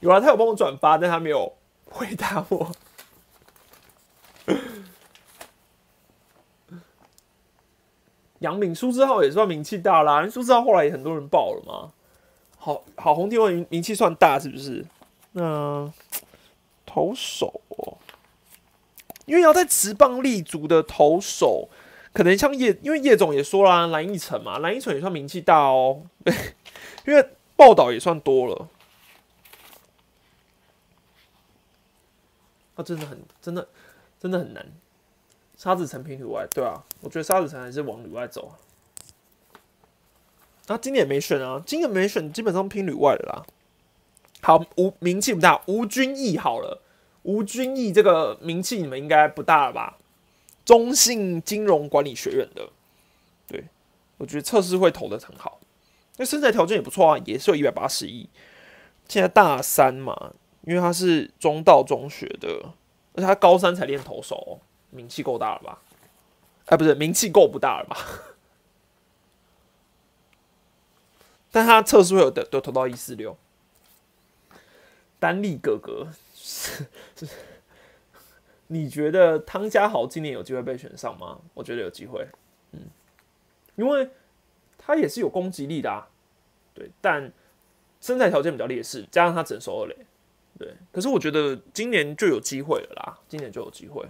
[0.00, 1.50] 有啊，他有帮我转发，但他没有。
[1.90, 2.72] 回答我，
[8.40, 11.92] 杨敏苏志浩也算名气大啦，苏志浩后来也很多人报了嘛。
[12.56, 14.84] 好好，红天文名气算大是不是？
[15.32, 15.92] 那
[16.86, 17.60] 投手，
[19.26, 21.68] 因为要在职棒立足的投手，
[22.12, 26.02] 可能像叶，因为叶总也说啦，蓝奕成嘛，蓝奕成也算名气大哦。
[27.06, 28.68] 因为报道也算多了。
[32.78, 33.68] 他真的很，真的，
[34.20, 34.64] 真的很难。
[35.56, 38.54] 沙子成平旅外，对啊，我觉得沙子成还是往旅外走啊。
[40.64, 43.46] 他今年没选啊，今年没选，基本上拼旅外了啦。
[44.42, 46.80] 好，吴名气不大，吴君义好了，
[47.24, 49.98] 吴君义这个名气你们应该不大了吧？
[50.64, 52.70] 中信金融管理学院的，
[53.48, 53.64] 对
[54.18, 55.58] 我觉得测试会投的很好，
[56.18, 58.28] 那身材条件也不错啊，也是有一百八十一，
[59.08, 60.34] 现在大三嘛，
[60.68, 62.74] 因为他是中道中学的，
[63.14, 65.80] 而且他高三才练投手，名气够大了吧？
[66.66, 67.96] 哎，不是，名气够不大了吧？
[71.50, 73.34] 但他测试会有的都投到一四六，
[75.18, 76.08] 单立哥哥，
[78.66, 81.40] 你觉得汤家豪今年有机会被选上吗？
[81.54, 82.28] 我觉得有机会，
[82.72, 82.80] 嗯，
[83.76, 84.10] 因为
[84.76, 86.06] 他也是有攻击力的啊，
[86.74, 87.32] 对，但
[88.02, 89.96] 身材条件比较劣势，加上他整手二垒，
[90.58, 94.04] 对，可是我觉得今年就有机会了啦，今年就有机会。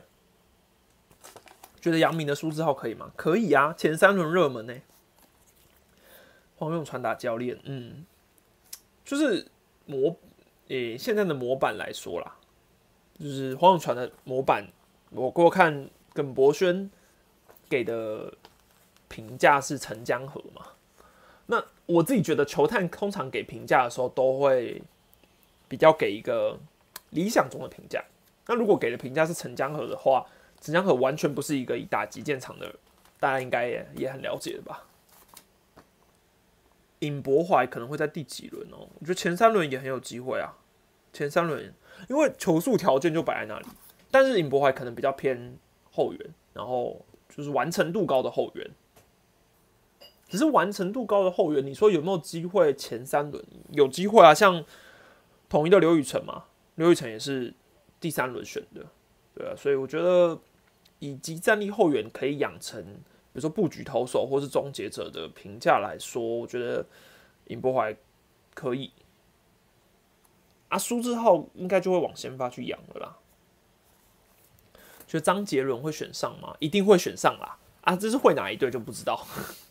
[1.80, 3.12] 觉得杨明的数字号可以吗？
[3.14, 4.74] 可以啊，前三轮热门呢。
[6.56, 8.04] 黄永传达教练，嗯，
[9.04, 9.46] 就是
[9.87, 10.16] 模，
[10.66, 12.37] 诶，现在的模板来说啦，
[13.16, 14.66] 就是黄永传的模板，
[15.11, 16.90] 我过看耿博轩
[17.68, 18.34] 给的
[19.06, 20.66] 评价是陈江河嘛。
[21.46, 24.82] 那我自己觉得球探通常给评价的时候，都会
[25.68, 26.59] 比较给一个
[27.11, 28.02] 理想中的评价。
[28.46, 30.26] 那如果给的评价是陈江河的话，
[30.61, 32.74] 陈江河完全不是一个以打击建厂的，
[33.20, 34.85] 大家应该也也很了解的吧？
[37.00, 38.88] 尹博怀可能会在第几轮哦？
[38.98, 40.57] 我觉得前三轮也很有机会啊。
[41.12, 41.72] 前三轮
[42.09, 43.66] 因为球速条件就摆在那里，
[44.11, 45.57] 但是尹博怀可能比较偏
[45.90, 46.20] 后援，
[46.52, 48.70] 然后就是完成度高的后援。
[50.28, 53.42] 只是完成度高的后援，你说有没有机会前三轮？
[53.70, 54.62] 有机会啊，像
[55.48, 56.44] 统一的刘宇辰嘛，
[56.76, 57.54] 刘宇辰也是
[58.00, 58.87] 第三轮选的，
[59.34, 60.38] 对啊，所以我觉得
[60.98, 62.84] 以及战力后援可以养成。
[63.30, 66.84] 比如说布局投手或是终结者的评价来说，我觉得
[67.46, 67.94] 尹博怀
[68.52, 68.90] 可以。
[70.68, 73.16] 啊，苏志浩应该就会往先发去养了啦。
[75.06, 76.56] 就张杰伦会选上吗？
[76.58, 77.58] 一定会选上啦。
[77.82, 79.24] 啊，这是会哪一队就不知道。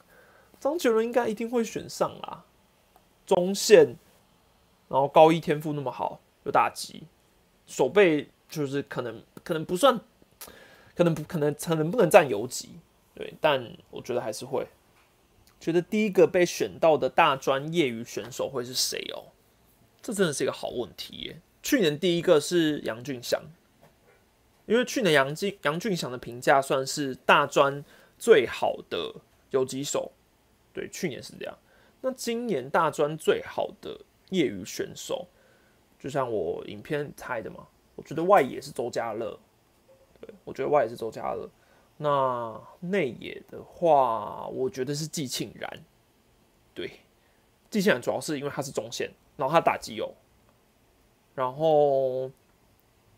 [0.62, 2.46] 张杰伦应该一定会选上啦。
[3.26, 3.98] 中线，
[4.88, 7.04] 然后高一天赋那么好，有打击，
[7.66, 10.00] 手背就是可能可能不算，
[10.96, 12.70] 可能不可能可能不能占游击。
[13.14, 14.68] 对，但我觉得还是会
[15.60, 19.34] 觉得第一个被选到的大专业余选手会是谁哦？
[20.02, 21.42] 这真的是一个好问题耶。
[21.64, 23.42] 去年第一个是杨俊祥，
[24.68, 27.84] 因为去年杨俊杨俊祥的评价算是大专
[28.18, 29.16] 最好的
[29.50, 30.12] 游击手，
[30.72, 31.58] 对，去年是这样。
[32.02, 35.28] 那今年大专最好的业余选手，
[36.00, 39.40] 就像我影片猜的嘛，我觉得外野是周家乐，
[40.20, 41.50] 对我觉得外野是周家乐。
[41.98, 45.84] 那内野的话，我觉得是季庆然。
[46.76, 47.00] 对，
[47.72, 50.14] 季庆然主要是因为他是中线，然后他打击有。
[51.34, 52.30] 然后，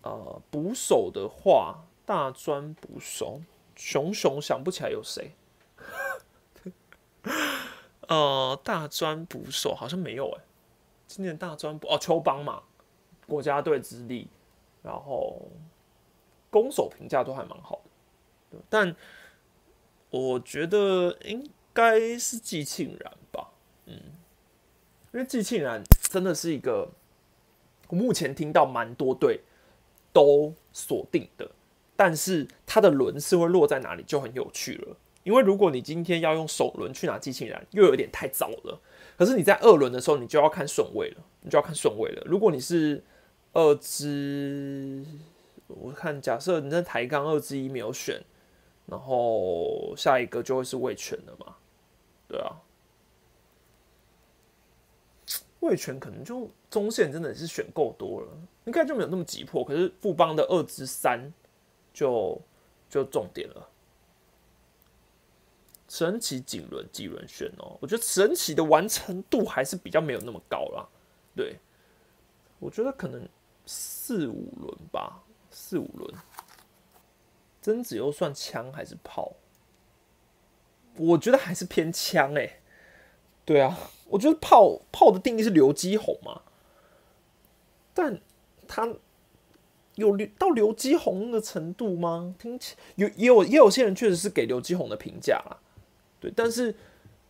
[0.01, 3.41] 呃，捕手的话，大专捕手，
[3.75, 5.31] 熊熊想不起来有谁。
[8.07, 10.43] 呃，大专捕手好像没有哎。
[11.09, 12.61] 今年大专捕哦，邱邦嘛，
[13.27, 14.27] 国家队资历，
[14.83, 15.41] 然后
[16.51, 17.81] 攻守评价都还蛮好
[18.51, 18.59] 的。
[18.69, 18.95] 但
[20.11, 23.49] 我觉得应该是季庆然吧，
[23.87, 23.93] 嗯，
[25.11, 26.87] 因为季庆然真的是一个
[27.87, 29.41] 我目前听到蛮多队
[30.13, 31.49] 都锁定的，
[31.95, 34.95] 但是他的轮是会落在哪里就很有趣了。
[35.23, 38.79] 因为如果你今天要用首轮去拿季庆然，又有点太早了。
[39.19, 42.23] 可是你在二轮的时候，你就要看顺位了，你就要看顺位了。
[42.25, 43.03] 如果你是
[43.53, 45.05] 二支，
[45.67, 48.19] 我看假设你在抬杠二支一没有选。
[48.85, 51.57] 然后下一个就会是魏权了嘛，
[52.27, 52.57] 对啊，
[55.59, 58.27] 魏权可能就中线真的是选够多了，
[58.65, 59.63] 应该就没有那么急迫。
[59.63, 61.31] 可是富邦的二之三
[61.93, 62.41] 就
[62.89, 63.68] 就重点了，
[65.89, 70.87] 神奇锦轮几轮选哦，我觉得神奇的完成度还是比较没有那么高啦，
[71.35, 71.57] 对，
[72.59, 73.27] 我觉得可能
[73.65, 76.13] 四五轮吧，四五轮。
[77.61, 79.33] 贞子又算枪还是炮？
[80.95, 82.59] 我觉得还是偏枪哎。
[83.43, 86.43] 对啊，我觉得炮炮的定义是刘基宏嘛，
[87.95, 88.21] 但
[88.67, 88.87] 他
[89.95, 92.35] 有到刘基宏的程度吗？
[92.37, 95.57] 听起有也有也有些人确实是给刘基宏的评价啦。
[96.19, 96.75] 对，但是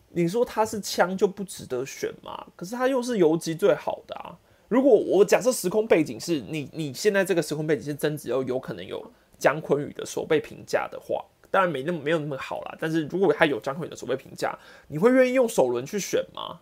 [0.09, 2.47] 你说他是枪就不值得选嘛？
[2.55, 4.37] 可是他又是游击最好的啊。
[4.67, 9.11] 如果我假设时空背景是你你现在这个时空背景是贞子又有可能有。
[9.39, 12.77] 姜昆宇的手背评价的话，当然没那么没有那么好啦。
[12.77, 14.53] 但是如果他有姜昆宇的手背评价，
[14.89, 16.59] 你会愿意用首轮去选吗？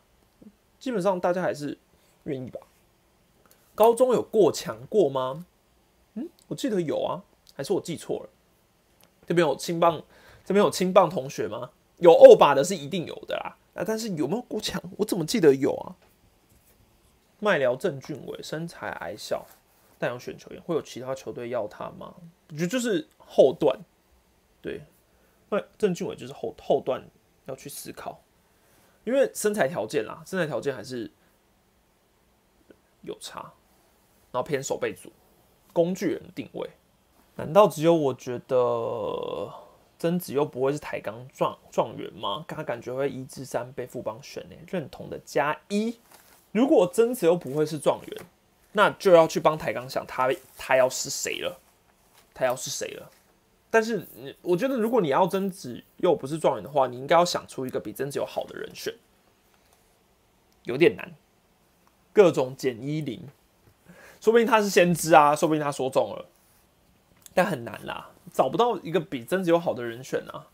[0.77, 1.75] 基本上大家还是
[2.25, 2.59] 愿意吧。
[3.73, 5.47] 高中有过强过吗？
[6.13, 7.23] 嗯，我记得有啊，
[7.55, 8.29] 还是我记错了？
[9.25, 10.03] 这边有青棒，
[10.45, 11.71] 这边有青棒同学吗？
[11.97, 13.57] 有欧巴的是一定有的啦。
[13.75, 14.81] 啊，但是有没有过强？
[14.97, 15.95] 我怎么记得有啊？
[17.39, 19.45] 麦聊郑俊伟身材矮小，
[19.99, 22.15] 但有选球员，会有其他球队要他吗？
[22.49, 23.79] 我觉得就是后段，
[24.61, 24.81] 对，
[25.49, 27.07] 麦郑俊伟就是后后段
[27.45, 28.19] 要去思考，
[29.03, 31.11] 因为身材条件啦，身材条件还是
[33.01, 33.53] 有差，
[34.31, 35.11] 然后偏守备组，
[35.71, 36.67] 工具人定位，
[37.35, 39.53] 难道只有我觉得？
[39.99, 42.45] 曾子又不会是抬杠状状元吗？
[42.47, 45.97] 他感觉会一至三被富邦选呢，认同的加一。
[46.51, 48.25] 如果曾子又不会是状元，
[48.73, 51.59] 那就要去帮抬杠想他他要是谁了，
[52.33, 53.11] 他要是谁了。
[53.69, 54.07] 但是
[54.41, 58.93] 我觉得如果你要曾子又不是状元的话，你应该要想出一个比曾子有好的人选，
[60.63, 61.13] 有点难。
[62.13, 63.27] 各种减一零，
[64.19, 66.25] 说不定他是先知啊，说不定他说中了，
[67.33, 68.09] 但很难啦。
[68.31, 70.47] 找不到一个比曾子友好的人选啊！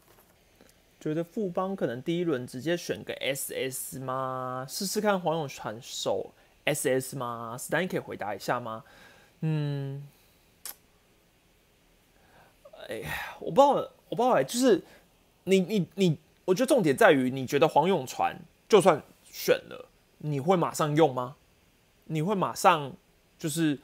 [0.99, 4.65] 觉得富邦可能第一轮直接选个 SS 吗？
[4.69, 6.31] 试试看黄永传手
[6.65, 7.57] SS 吗？
[7.59, 8.85] 史丹利可以回答一下吗？
[9.41, 10.07] 嗯，
[12.87, 14.81] 哎呀，我不知道，我不知道哎，就是
[15.43, 21.35] 你你你，我觉得重点在于，你觉得黄永传就算选了，你会马上用吗？
[22.05, 22.93] 你会马上
[23.37, 23.77] 就是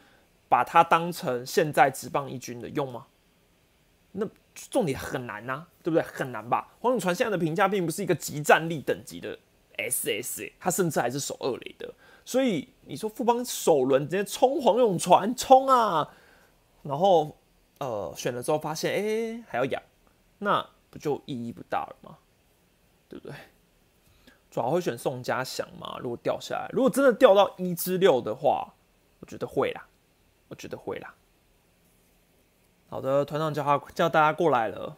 [0.48, 3.08] 把它当成现在直棒一军的用吗？
[4.12, 4.28] 那
[4.70, 6.02] 重点很难呐，对不对？
[6.02, 6.74] 很难吧？
[6.80, 9.38] 黄永传现在的评价并不是一个极战力等级的
[9.78, 11.94] SS，他甚至还是守二垒的。
[12.26, 16.14] 所以你说富邦首轮直接冲黄永传冲啊，
[16.84, 17.38] 然后
[17.80, 19.82] 呃选了之后发现哎还要养，
[20.40, 22.18] 那不就意义不大了吗？
[23.08, 23.36] 对不对？
[24.52, 25.98] 主要会选宋家祥嘛？
[26.02, 28.74] 如果掉下来，如果真的掉到一至六的话，
[29.20, 29.86] 我觉得会啦，
[30.48, 31.14] 我觉得会啦。
[32.90, 34.98] 好的，团长叫他叫大家过来了。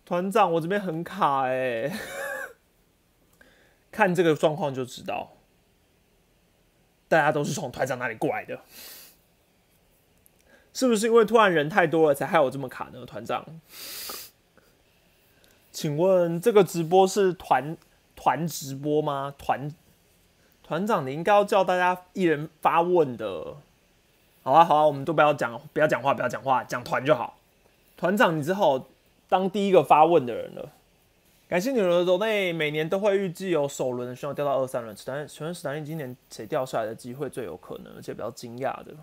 [0.05, 1.97] 团长，我这边很卡哎，
[3.89, 5.31] 看这个状况就知道，
[7.07, 8.59] 大家都是从团长那里过来的，
[10.73, 13.05] 是不是因为突然人太多了才害我这么卡呢？
[13.05, 13.61] 团长，
[15.71, 17.77] 请问这个直播是团
[18.17, 19.33] 团直播吗？
[19.37, 19.73] 团？
[20.63, 23.57] 团长，你应该要叫大家一人发问的，
[24.43, 27.37] 好啊，好啊，我们都不要讲，不要讲话，不要讲话，讲团就好。
[27.97, 28.85] 团长，你只好
[29.27, 30.71] 当第一个发问的人了。
[31.49, 34.95] 感谢你的柔内，每年都会预计有首轮的需要掉到二三轮。
[34.95, 38.93] 史丹，请问史丹利今年谁掉下来的机会最有可能，而且比较惊讶的？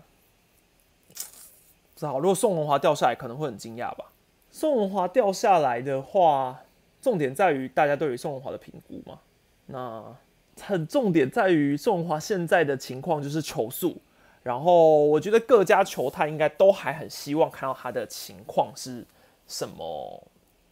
[1.99, 4.05] 不好，如果宋文华掉下来，可能会很惊讶吧。
[4.51, 6.61] 宋文华掉下来的话，
[6.99, 9.19] 重点在于大家对于宋文华的评估嘛？
[9.67, 10.15] 那。
[10.59, 14.01] 很重点在于宋文华现在的情况就是球速，
[14.43, 19.05] 然后我觉得各家球探应该都还很希望看到他的情况是
[19.47, 20.27] 什么，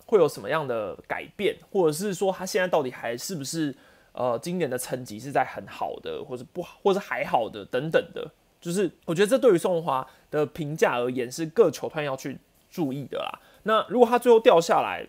[0.06, 3.74] 会有什么样的改变，或者是说他现在到底还是不是
[4.12, 12.38] 呃今年的成绩是在很好的，或者不好，或者还好的等等的，就是我觉得这对于宋文华的评价而言是各球探要去
[12.70, 13.40] 注意的啦。
[13.64, 15.08] 那如果他最后掉下来，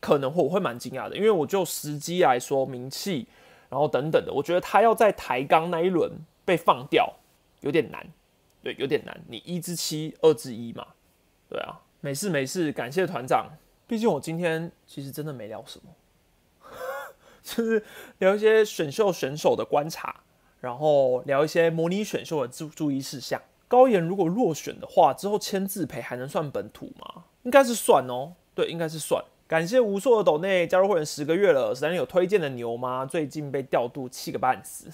[0.00, 3.26] 可能会我会蛮惊讶的，因为我就时机来说名气。
[3.72, 6.12] 然后等等的，我觉得他要在抬杠那一轮
[6.44, 7.10] 被放掉
[7.62, 8.06] 有点难，
[8.62, 9.18] 对，有点难。
[9.28, 10.88] 你一至七，二至一嘛，
[11.48, 13.46] 对啊，没事没事，感谢团长。
[13.86, 16.68] 毕竟我今天其实真的没聊什么，
[17.42, 17.82] 就是
[18.18, 20.20] 聊一些选秀选手的观察，
[20.60, 23.40] 然后聊一些模拟选秀的注注意事项。
[23.68, 27.24] 高岩如果落选的话，之后签字赔还能算本土吗？
[27.44, 29.24] 应该是算哦，对，应该是算。
[29.52, 33.04] 感谢无数的斗内加入会员十个月了，实在有推荐的牛吗？
[33.04, 34.88] 最近被调度气个半死。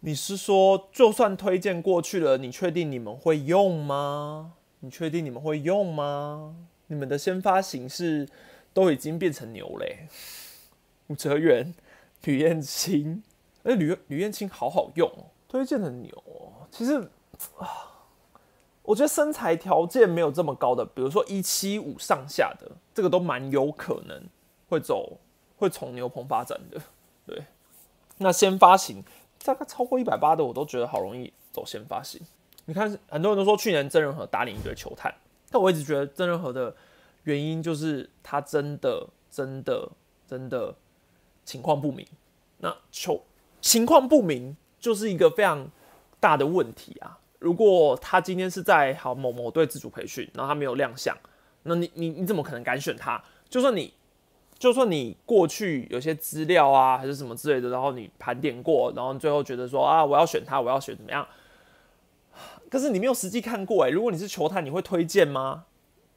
[0.00, 4.54] 你是说就算推荐过去了，你确定你们会用吗？
[4.80, 6.56] 你确定你们会用吗？
[6.88, 8.28] 你们的先发形式
[8.74, 10.08] 都已经变成牛嘞。
[11.06, 11.72] 吴哲远、
[12.24, 13.22] 吕燕青，
[13.62, 16.12] 哎，吕吕燕青好好用哦，推荐的牛，
[16.72, 16.94] 其实
[17.56, 17.99] 啊。
[18.90, 24.20] 我觉得身材条件没有这么高的，比如说一七五上下的，这个都蛮有可能
[24.68, 25.16] 会走，
[25.56, 26.80] 会从牛棚发展的。
[27.24, 27.44] 对，
[28.18, 29.04] 那先发型
[29.44, 32.20] 大概超过一百八的，我都觉得好容易走先发型。
[32.64, 35.14] 你看，很多人都说去年曾仁和打脸一堆球探，
[35.52, 36.74] 但我一直觉得曾仁和的
[37.22, 39.88] 原因就是他真的、真的、
[40.26, 40.74] 真的
[41.44, 42.04] 情况不明。
[42.58, 43.22] 那球
[43.60, 45.70] 情况不明就是一个非常
[46.18, 47.19] 大的问题啊。
[47.40, 51.16] 如果他今天是在好某某队自主培训，然后他没有亮相，
[51.64, 53.20] 那你你你怎么可能敢选他？
[53.48, 53.92] 就算你
[54.58, 61.26] 就算你过去有些资料啊，还是什么之类的，然后你盘点过，然后最后觉得说啊，我要选他，我要选怎么样？
[62.70, 63.88] 可是你没有实际看过哎。
[63.90, 65.64] 如果你是球探，你会推荐吗？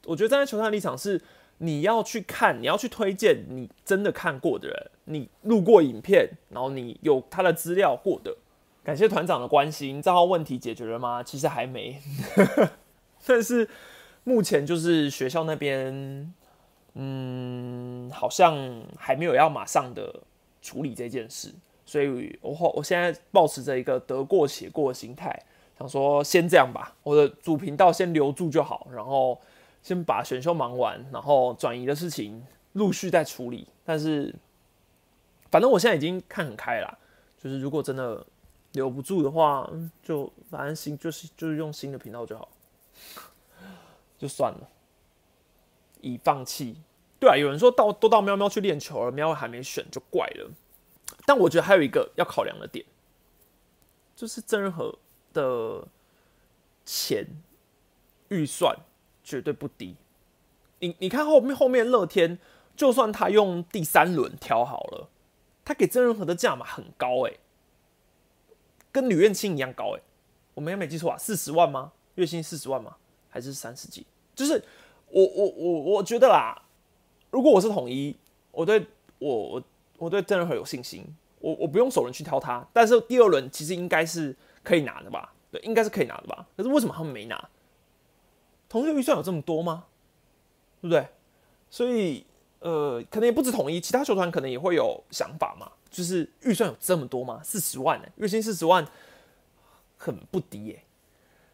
[0.04, 1.20] 我觉得站在球探立场是，
[1.58, 8.36] 你要去看，你要去推荐你真的看过的人，你录过影片，然后你有他的资料过的。
[8.84, 11.22] 感谢团长的关心，账号问题解决了吗？
[11.22, 12.00] 其实还没，
[13.26, 13.68] 但是
[14.22, 16.32] 目前就是学校那边。
[16.96, 18.56] 嗯，好像
[18.96, 20.14] 还没有要马上的
[20.62, 21.52] 处理这件事，
[21.84, 25.36] 所以我我现在保持着一个得过且过的心态，
[25.76, 29.36] 想说先这样吧，我的主频道先留住就好，然后
[29.82, 32.40] 先把选秀忙完，然后转移的事情
[32.74, 33.66] 陆续再处理。
[33.84, 34.32] 但是
[35.50, 36.98] 反正我现在已经看很开了，
[37.42, 38.24] 就是如果真的
[38.74, 39.68] 留不住的话，
[40.02, 42.48] 就反正新就是就是用新的频道就好，
[44.16, 44.68] 就算了。
[46.00, 46.76] 已放弃，
[47.18, 50.50] 对啊，有人说到都到喵喵去练球了，喵还没选就怪了。
[51.24, 52.84] 但我觉得还有一个要考量的点，
[54.14, 54.98] 就是郑仁和
[55.32, 55.88] 的
[56.84, 57.26] 钱
[58.28, 58.76] 预算
[59.22, 59.96] 绝对不低。
[60.80, 62.38] 你你看后面后面乐天，
[62.76, 65.08] 就算他用第三轮挑好了，
[65.64, 67.32] 他给郑仁和的价码很高哎，
[68.94, 70.00] 跟吕彦青一样高哎。
[70.54, 71.92] 我没没记错啊，四十万吗？
[72.14, 72.96] 月薪四十万吗？
[73.28, 74.06] 还是三十几？
[74.34, 74.64] 就是。
[75.10, 76.60] 我我我我觉得啦，
[77.30, 78.16] 如果我是统一，
[78.50, 78.84] 我对
[79.20, 79.62] 我我
[79.98, 81.06] 我对郑仁和有信心，
[81.38, 84.34] 我我不用首轮去挑他，但是第二轮其实应该是
[84.64, 85.32] 可以拿的吧？
[85.52, 86.44] 对，应该是可以拿的吧？
[86.56, 87.48] 可是为什么他们没拿？
[88.68, 89.84] 统一预算有这么多吗？
[90.80, 91.06] 对不对？
[91.70, 92.26] 所以
[92.64, 97.38] 呃，可能也不止统一，其他球团可能也会有想法嘛，就是预算有这么多吗？
[97.44, 98.86] 四十万呢，月薪四十万，
[99.98, 100.82] 很不低耶。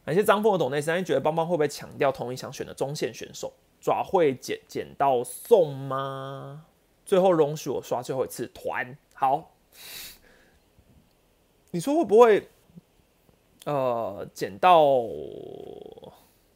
[0.04, 3.52] 感谢张峰的董内，三觉得邦邦会不会强调同一想选的中线选手？
[3.80, 6.66] 爪会捡捡到送吗？
[7.04, 8.96] 最后容许我刷最后一次团。
[9.12, 9.50] 好，
[11.72, 12.48] 你说会不会？
[13.64, 14.80] 呃，捡到？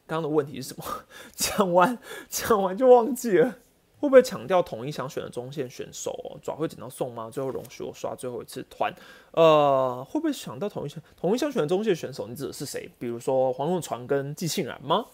[0.07, 0.85] 刚刚的问题是什么？
[1.35, 1.99] 讲完
[2.29, 3.59] 讲完就忘记了。
[4.05, 6.39] 会不会强调统一想选的中线选手？
[6.43, 7.31] 爪会捡到送吗？
[7.33, 8.93] 最后容许我刷最后一次团。
[9.31, 12.27] 呃，会不会想到统一想统一想选的中线选手？
[12.27, 12.87] 你指的是谁？
[12.99, 15.07] 比如说黄龙传跟季庆然吗？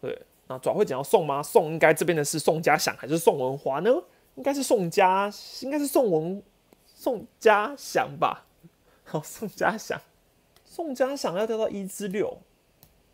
[0.00, 0.16] 对，
[0.46, 1.42] 那爪会捡到送吗？
[1.42, 3.90] 送应该这边的是宋家祥还是宋文华呢？
[4.36, 5.28] 应该是宋家，
[5.62, 6.40] 应该是宋文
[6.86, 8.46] 宋家祥吧？
[9.02, 10.00] 好，宋家祥，
[10.64, 12.38] 宋家祥要掉到一至六，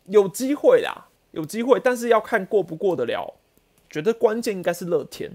[0.05, 3.33] 有机会啦，有机会，但是要看过不过得了。
[3.95, 5.31] 觉得关键应该是乐天，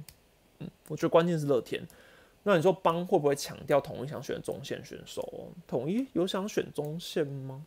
[0.58, 1.82] 嗯，我觉得关键是乐天。
[2.42, 5.48] 那你说帮会不会强调统一想选中线选手？
[5.66, 7.64] 统一有想选中线吗？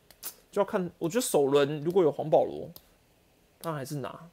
[0.52, 0.92] 就要看。
[1.00, 2.70] 我觉得首轮如果有黄保罗，
[3.64, 4.30] 那还是拿。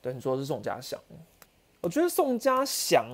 [0.00, 1.00] 对，你说是宋家祥，
[1.80, 3.04] 我觉得宋家祥，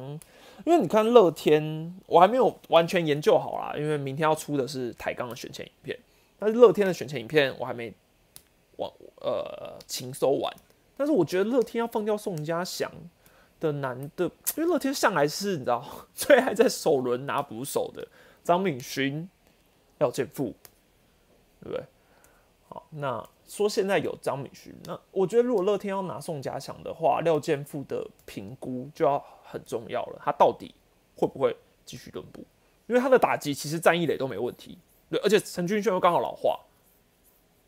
[0.66, 5.98] 因为你看乐天，我还没有完全研究好啦，因为明天要出的是台钢的选前影片，
[6.38, 7.90] 但是乐天的选前影片我还没
[8.76, 8.92] 完，
[9.22, 10.54] 呃，勤搜完。
[10.96, 12.90] 但是我觉得乐天要放掉宋家祥
[13.60, 14.24] 的男的，
[14.56, 15.84] 因为乐天向来是你知道
[16.14, 18.06] 最爱在首轮拿捕手的
[18.42, 19.28] 张敏勋、
[19.98, 20.54] 廖健富，
[21.60, 21.84] 对不对？
[22.68, 30.74] 好，那说现在有张敏勋，那我觉得如果乐天要拿宋家祥的话，廖健富的评估就要很重要了，他到底
[31.14, 32.42] 会不会继续轮补？
[32.86, 34.78] 因为他的打击其实战役垒都没问题，
[35.10, 36.58] 对，而且陈俊轩又刚好老化。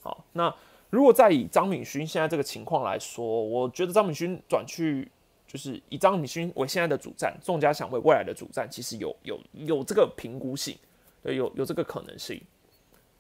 [0.01, 0.55] 好，那。
[0.91, 5.07] 如果再以张敏勋现在这个情况来说，我觉得张敏勋转去
[5.47, 10.78] 就是以张敏勋为现在的主战，宋家祥为未来的主战，其实有有有这个评估性，
[11.22, 12.41] 对，有有这个可能性。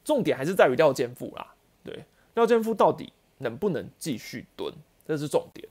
[0.02, 1.46] 重点还是在于廖健富啦，
[1.84, 2.02] 对，
[2.36, 4.72] 廖健富到底能不能继续蹲，
[5.06, 5.68] 这是重点。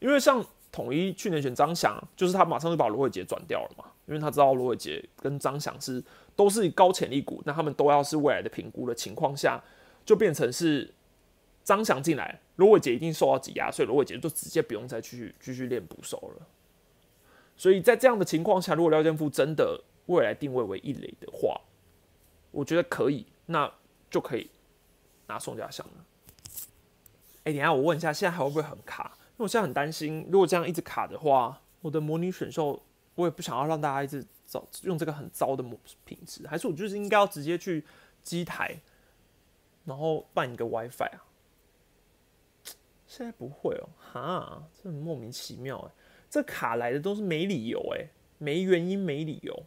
[0.00, 6.02] 因为像统一去年选张翔，就是他马上就把罗伟杰转掉了嘛，因为他知道罗伟杰跟张翔是
[6.34, 9.62] 都是高潜力股，那他们都要是未来的评估的情况下，
[10.04, 10.92] 就变成是。
[11.66, 16.46] 张翔进来，罗伟杰一定受到挤压，所以罗伟杰就直接不用再继续继续练捕手了。
[17.56, 21.60] 所以在这样的情况下，如果廖健富真的未来定位为一垒的话，
[22.52, 23.68] 我觉得可以，那
[24.08, 24.48] 就可以
[25.26, 26.04] 拿宋家祥了。
[27.42, 29.16] 哎，等下我问一下，现在还会不会很卡？
[29.32, 32.80] 因为我现在很担心，如果这样一直卡的话，我的模拟选秀
[33.16, 37.84] 我也不想要让大家一直找用这个很糟的模品质，还是我就是应该要直接去
[38.22, 38.80] 机台，
[39.84, 41.25] 然后办一个 WiFi 啊？
[43.16, 45.90] 现在不会哦，哈，这很莫名其妙哎，
[46.28, 49.62] 这卡来的都是没理由哎，没原因没理由。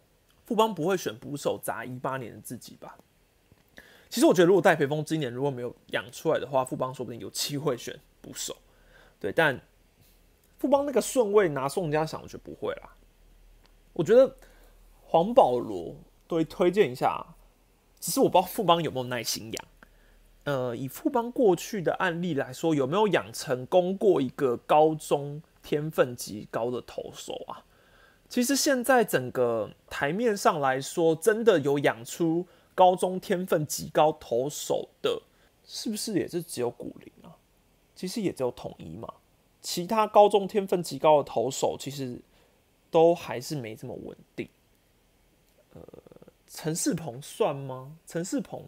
[0.45, 2.95] 富邦不会选捕手砸一八年的自己吧？
[4.07, 8.55] 其实我觉得，如果戴培峰今年如果没有养出来的话，富邦说不定有机会选捕手。
[9.19, 9.59] 对，但
[10.59, 12.95] 富邦那个顺位拿宋家祥，我觉得不会啦。
[13.93, 14.35] 我觉得
[15.01, 15.95] 黄保罗
[16.27, 17.25] 对推荐一下，
[17.99, 19.65] 只是我不知道富邦有没有耐心养。
[20.45, 27.63] 呃，以富邦过去的案例来说，有没有养成功过一个高中天分极高的投手啊？
[28.27, 35.21] 其实现在整个台面上来说，真的有养出高中天分极高投手的，
[35.65, 37.35] 是不是也是只有古林啊？
[37.95, 39.13] 其实也只有统一嘛。
[39.61, 42.19] 其他高中天分极高的投手，其实
[42.89, 44.47] 都还是没这么稳定。
[45.73, 45.81] 呃，
[46.47, 47.97] 陈世鹏算吗？
[48.07, 48.63] 陈世鹏。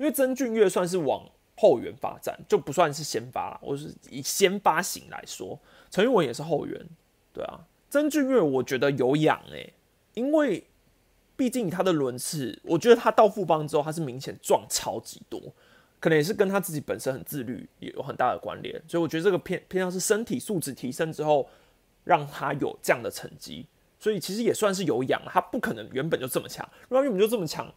[0.00, 3.60] 因为曾俊岳算是往后援发展，就不算是先发了。
[3.62, 6.86] 我是以先发型来说，陈玉文也是后援，
[7.34, 7.60] 对啊。
[7.90, 9.74] 曾俊岳我觉得有养诶，
[10.14, 10.66] 因为
[11.36, 15.38] 毕竟他的轮次，我觉得他到富邦之后，他是明显壮超级多，
[16.00, 18.82] 可能也是跟他自己本身很自律也有很大的关联。
[18.88, 21.46] 所以我觉得这个偏偏向是身体素质提升之后，
[22.04, 23.66] 让他有这样的成绩。
[23.98, 27.70] 所以其实也算是有养，他不可能原本就这么强，如果原本就这么强，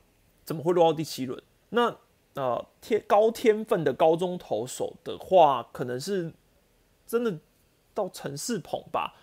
[0.45, 1.43] 怎么会落到第七轮？
[1.71, 1.93] 那？
[2.35, 6.33] 呃，天高天分的高中投手的话，可能是
[7.05, 7.37] 真的
[7.93, 9.15] 到陈世鹏吧。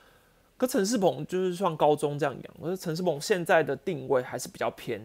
[0.56, 5.00] 可陈世鹏就是像高中这样养，可是陈世鹏现在的定位还是比较偏，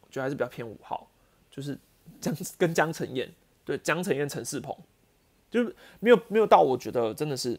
[0.00, 1.08] 我觉得还是比较偏五号，
[1.50, 1.78] 就是
[2.20, 3.32] 江跟江晨燕，
[3.64, 4.76] 对江晨燕、陈世鹏，
[5.50, 7.58] 就是没有没有到我觉得真的是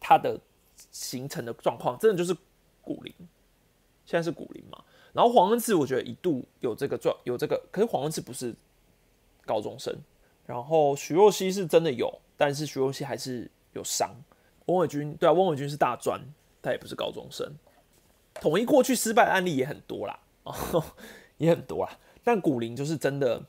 [0.00, 0.40] 他的
[0.90, 2.34] 形成的状况，真的就是
[2.80, 3.12] 古灵，
[4.06, 4.82] 现在是古灵嘛。
[5.14, 8.54] 然后黄恩赐，我觉得一度有这个状有这个，可是黄恩赐不是
[9.46, 9.96] 高中生。
[10.44, 14.10] 然后徐若曦是真的有，但是徐若曦还是有伤。
[14.66, 16.20] 翁伟军对啊，翁伟军是大专，
[16.60, 17.50] 他也不是高中生。
[18.34, 20.18] 统一过去失败的案例也很多啦，
[21.38, 21.98] 也很多啦。
[22.24, 23.40] 但古林就是真的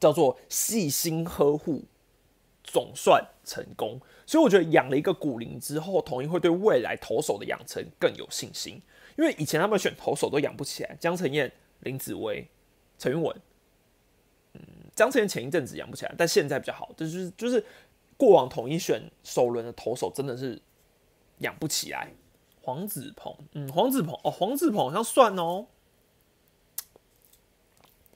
[0.00, 1.84] 叫做细心呵护，
[2.64, 4.00] 总算成功。
[4.26, 8.82] 所以我觉得养了一个古林之后，统一会对未来投手的养成更有信心。
[9.16, 12.48] 因为以前他们选投手都养不起来，江承燕、林子威、
[12.98, 13.40] 陈云文，
[14.54, 14.60] 嗯，
[14.94, 17.64] 江承燕前一阵子养不起来，但现在比较好，就是就是
[18.16, 20.60] 过往统一选首轮的投手真的是
[21.38, 22.12] 养不起来。
[22.62, 25.66] 黄子鹏，嗯，黄子鹏哦，黄子鹏好像算哦，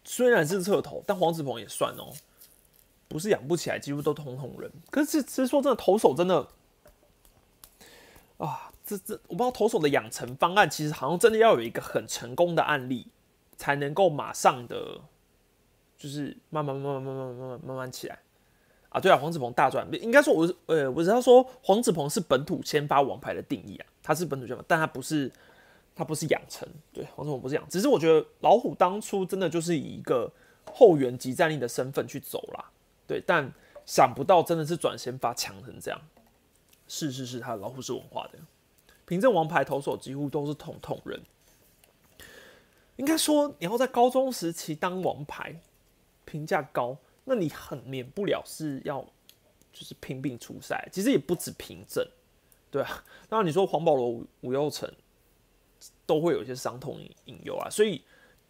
[0.04, 2.12] 虽然是侧投，但黄子鹏也算哦，
[3.08, 4.70] 不是养不起来，几乎都通通人。
[4.90, 6.46] 可是其实说真的，投手真的
[8.36, 8.70] 啊。
[8.84, 13.06] 这这我不知道投手的养成方案，其实好像真的要有一个很成功的案例，
[13.56, 15.00] 才能够马上的，
[15.96, 18.18] 就是慢慢慢慢慢慢慢慢慢慢起来
[18.90, 19.00] 啊！
[19.00, 25.32] 对啊，黄子鹏大转变，应该说我是呃，我是他说黄子鹏是本土先发王牌的定义啊，他是本土先发，但他不是
[25.96, 30.30] 他不是养成，对黄子鹏不是养，只是我觉得老虎当初真的就是以一个
[30.70, 32.70] 后援级战力的身份去走啦，
[33.06, 33.50] 对，但
[33.86, 36.00] 想不到真的是转先发强成这样，
[36.86, 38.38] 是是是，他老虎是文化的。
[39.06, 41.22] 凭证王牌投手几乎都是统统人，
[42.96, 45.60] 应该说你要在高中时期当王牌，
[46.24, 49.04] 评价高，那你很免不了是要
[49.72, 50.88] 就是拼命出赛。
[50.90, 52.06] 其实也不止凭证，
[52.70, 53.04] 对啊。
[53.28, 54.90] 那你说黄保罗、吴佑成
[56.06, 58.02] 都会有一些伤痛引诱啊，所以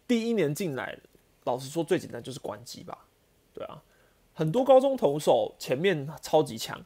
[0.07, 0.97] 第一年进来，
[1.43, 3.05] 老实说最简单就是关机吧，
[3.53, 3.83] 对啊。
[4.33, 6.81] 很多高中投手前面超级强。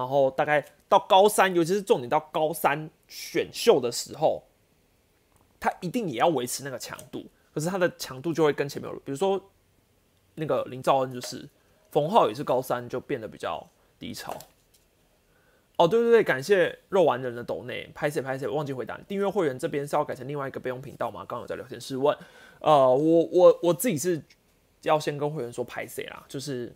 [0.00, 4.42] 然后大概到高三，尤其是重点到高三选秀的时候，
[5.60, 9.38] 他一定也要维持那个强度，可是他的强度就会跟前面有，比如说
[10.36, 11.46] 那个林兆恩就是，
[11.90, 13.62] 冯浩也是高三就变得比较
[13.98, 14.34] 低潮。
[15.76, 18.98] 哦，对对对，感谢肉丸人的抖内，拍谁拍谁，忘记回答。
[19.06, 21.26] 订阅会员这边是要改成另外一个备用频道吗？
[21.28, 22.16] 刚刚有在聊天室问，
[22.60, 24.22] 呃，我我我自己是
[24.80, 26.74] 要先跟会员说拍谁啦，就是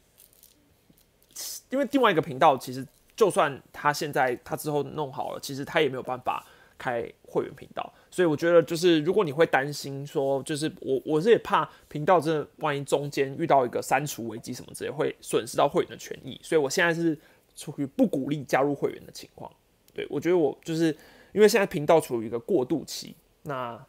[1.71, 2.87] 因为另外一个频道其实。
[3.17, 6.45] 就算他现在他之后弄好了，其实他也没有办法
[6.77, 17.17] 开会员频道，所以我觉得就是如果你会担心说，就是我我是也怕频道真的万一中间遇到一个删除危机什么之类，会损失到会员的权益，所以我现在是
[17.55, 19.49] 处于不鼓励加入会员的情况。
[19.95, 20.87] 对我觉得我就是
[21.33, 23.81] 因为现在频道处于一个过渡期，那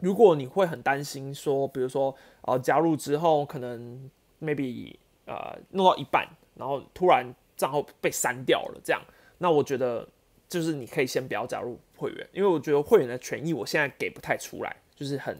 [0.00, 4.10] 如果你会很担心说，比如说呃加入之后可能
[4.42, 4.96] maybe
[5.26, 7.32] 呃弄到一半，然后突然。
[7.60, 9.02] 账号被删掉了，这样，
[9.36, 10.08] 那我觉得
[10.48, 15.38] 就是你可以先不要加入会员，因为我觉得会员的权益我现在给不太出来，就是很，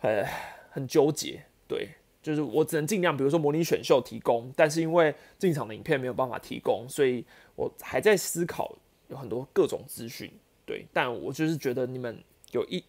[0.00, 0.26] 很
[0.68, 10.28] 很纠结，对，就是我只能尽量，比如说模拟选秀提供，但是因为进场的影片没有办法提供，所以我还在思考有很多各种资讯，
[10.66, 12.20] 对，但我就是觉得你们
[12.50, 12.84] 有一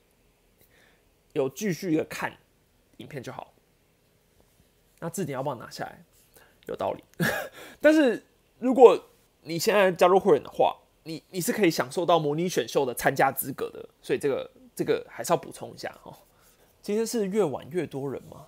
[1.34, 2.36] 有继续的看
[2.97, 3.53] 影片就好，
[4.99, 6.03] 那字典要不要拿下来？
[6.68, 7.03] 有道理，
[7.82, 8.24] 但是
[8.59, 9.09] 如果
[9.41, 16.16] 你现在加入会员的话，你你是可以享受到模拟选秀的参加资格的，所以这个这个还是要补充一下哦。
[16.82, 18.47] 今天是越晚越多人吗？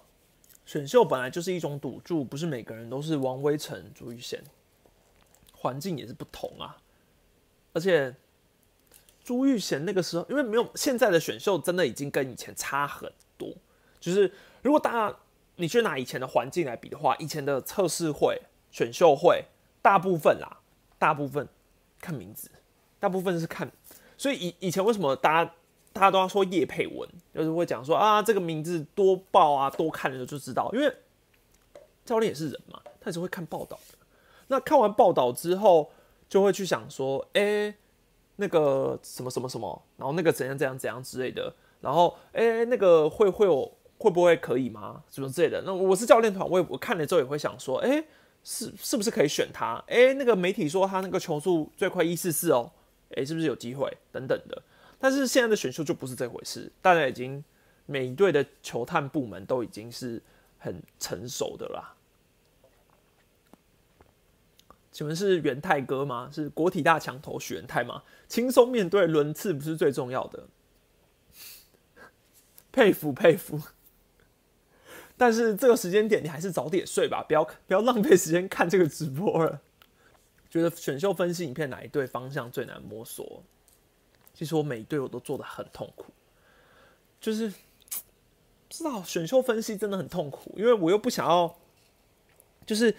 [0.65, 4.43] 选秀本来就是一种赌注，不是每个人都是王威成、朱玉贤，
[5.53, 6.77] 环境也是不同啊。
[7.73, 8.15] 而且
[9.23, 13.53] 朱玉贤那个时候，因为没有现在的选秀，真的已经跟以前差很多。
[13.99, 15.17] 就是如果大家
[15.55, 18.41] 你去拿以前的环境来比的话，以前的测试会、
[18.71, 19.45] 选秀会，
[19.81, 20.59] 大部分啦，
[20.97, 21.47] 大部分
[21.99, 22.49] 看名字，
[22.99, 23.71] 大部分是看。
[24.17, 25.53] 所以以以前为什么大家？
[25.93, 30.93] 大家都要说叶佩文，就是会讲说啊，这个名字多爆啊，多看的时候就知道，因为
[32.03, 33.97] 教练也是人嘛，他也是会看报道的。
[34.47, 35.89] 那看完报道之后，
[36.27, 37.73] 就会去想说，哎，
[38.35, 45.03] 那个什么什么什么，然后那个怎样怎样怎样之类的，然后哎，那个会会有会不会可以吗？
[45.09, 45.61] 什么之类的。
[45.65, 48.03] 那我是教练团，我也我看了之后也会想说，哎，
[48.43, 49.83] 是是不是可以选他？
[49.87, 52.71] 哎，那个媒体说他那个球速最快一四四哦，
[53.15, 53.91] 哎，是不是有机会？
[54.11, 54.61] 等等的。
[54.99, 57.43] 但是现在的选秀就不是这回事，大家已经
[57.85, 60.21] 每一队的球探部门都已经是
[60.57, 61.93] 很成熟的啦。
[64.91, 66.29] 请问是元泰哥吗？
[66.31, 68.03] 是国体大强投许元泰吗？
[68.27, 70.47] 轻松面对轮次不是最重要的，
[72.71, 73.61] 佩 服佩服。
[75.17, 79.61] 但是这个时间点你还是早点睡吧，不要不要浪费时间看这个直播了。
[80.49, 83.43] 觉得选秀分析影片哪一队方向最难摸索？
[84.33, 86.05] 其实我每一队我都做的很痛苦，
[87.21, 87.51] 就是
[88.69, 91.55] 知道选秀分析真的很痛苦，因为我又不想要，
[92.65, 92.93] 就是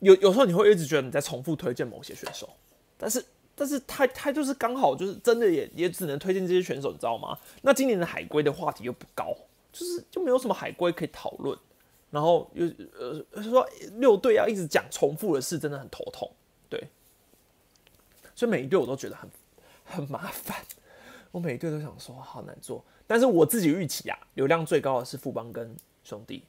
[0.00, 2.48] 有有时候你会一直觉得你在重复推荐某些选手，
[2.96, 3.24] 但是
[3.54, 7.38] 但是他他就是刚好就是真的也也只能推荐这些选手，你知道吗？
[7.62, 9.36] 那今年的海归的话题又不高，
[9.74, 11.58] 就是就没有什么海归可以讨论，
[12.10, 12.66] 然后又
[12.98, 16.30] 呃说六队要一直讲重复的事，真的很头痛，
[16.70, 16.88] 对，
[18.34, 19.28] 所以每一队我都觉得很。
[19.86, 20.64] 很麻烦，
[21.30, 26.42] 我每一队都想说好难做，但是我自己预期啊，流量最高的是富邦跟兄弟，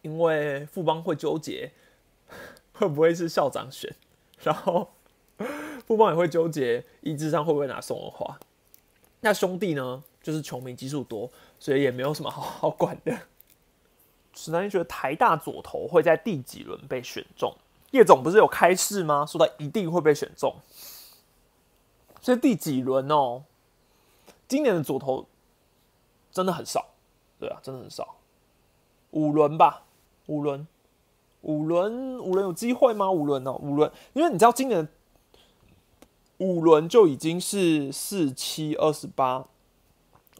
[0.00, 1.72] 因为富邦会纠结
[2.72, 3.92] 会不会是校长选，
[4.40, 4.88] 然后
[5.84, 8.38] 富邦也会纠结一智上会不会拿宋文华，
[9.18, 13.18] 那兄弟呢，就是球迷基数多，所以也没有什么好好管的。
[14.34, 17.54] 史丹利觉得台大左投会在第几轮被选中？
[17.90, 19.24] 叶总不是有开示吗？
[19.26, 20.54] 说他一定会被选中，
[22.20, 23.44] 所以第几轮哦？
[24.46, 25.26] 今年的左投
[26.30, 26.86] 真的很少，
[27.40, 28.16] 对啊，真的很少，
[29.12, 29.84] 五轮吧，
[30.26, 30.68] 五轮，
[31.40, 33.10] 五轮，五轮有机会吗？
[33.10, 34.86] 五轮哦，五轮，因为你知道今年
[36.36, 39.46] 五轮就已经是四七二十八，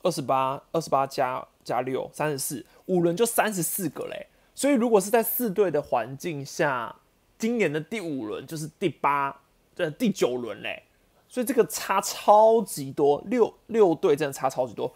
[0.03, 6.95] 二十八，二十八加加六三十四，五轮就三十四个嘞，所以如果是在四队的环境下。
[7.41, 9.43] 今年的第五轮就是第八，
[9.77, 10.83] 呃，第九轮嘞，
[11.29, 14.93] 所以这个差超级多，六六队真的差超级多，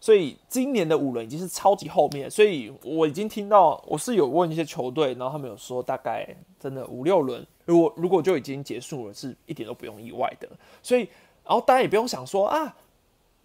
[0.00, 6.26] 所以今年的五轮已经是超级后面，所以我已经听到，我是有问一些球队，然后他们有说大概
[6.58, 10.48] 真的五六轮，如果如果就已经结束了，是一点都不用意外的，
[10.82, 11.02] 所以
[11.44, 12.76] 然后大家也不用想说啊，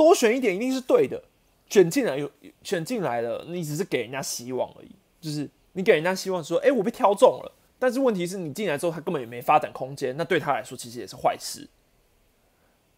[0.03, 1.21] 多选一点一定是对的，
[1.69, 2.29] 选进来有
[2.63, 7.51] 选进来了，你只是给人家希望而已，就是你给人家希望说，哎，我被挑中了。
[7.79, 11.67] 但是问题是你进来之后，他根本也没发展空间，那对他来说其实也是坏事，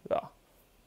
[0.04, 0.32] 对吧？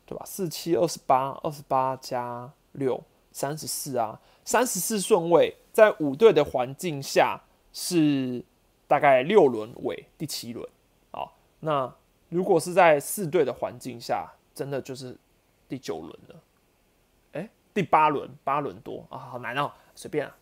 [0.04, 0.22] 对吧？
[0.26, 3.02] 四七二十八，二十八加六，
[3.32, 7.40] 三十四啊，三十四顺位，在五队的环境下
[7.72, 8.44] 是
[8.86, 10.68] 大概六轮尾第七轮
[11.10, 11.32] 啊。
[11.60, 11.92] 那
[12.28, 15.16] 如果是在四队的环境下，真的就是
[15.68, 16.42] 第九轮了。
[17.32, 20.36] 哎，第八轮，八轮多啊，好难哦，随便啊。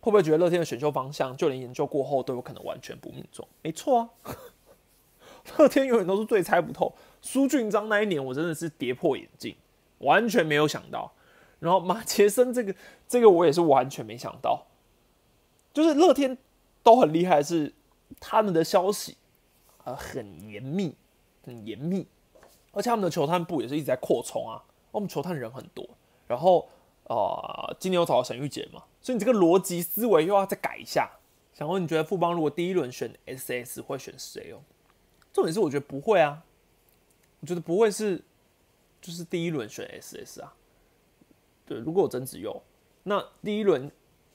[0.00, 3.46] 会不会觉得乐天的选秀方向，就连研究过后都有可能完全不命中？
[3.62, 4.10] 没错啊，
[5.58, 6.94] 乐天永远都是最猜不透。
[7.20, 9.56] 苏俊章那一年，我真的是跌破眼镜，
[9.98, 11.12] 完全没有想到。
[11.58, 12.74] 然后马杰森这个，
[13.08, 14.66] 这个我也是完全没想到。
[15.74, 16.38] 就是乐天
[16.84, 17.74] 都很厉害，是
[18.20, 19.16] 他们的消息
[19.84, 20.94] 啊很严密，
[21.44, 22.06] 很严密，
[22.78, 24.62] 而且他们的球探部也是一直在扩充啊。
[24.92, 25.84] 我们球探人很多，
[26.28, 26.68] 然后。
[27.10, 28.84] 啊，今年有找到沈玉杰嘛？
[29.00, 31.10] 所以你这个逻辑思维又要再改一下。
[31.54, 34.60] 想问你觉得富邦如果第一轮选 SS 会选谁哦？
[35.32, 36.44] 重点是我觉得不会啊，
[37.40, 38.22] 我觉得不会是
[39.00, 40.52] 就是第一轮选 SS 啊。
[41.64, 42.62] 对，如果有曾子佑，
[43.04, 43.90] 那第一轮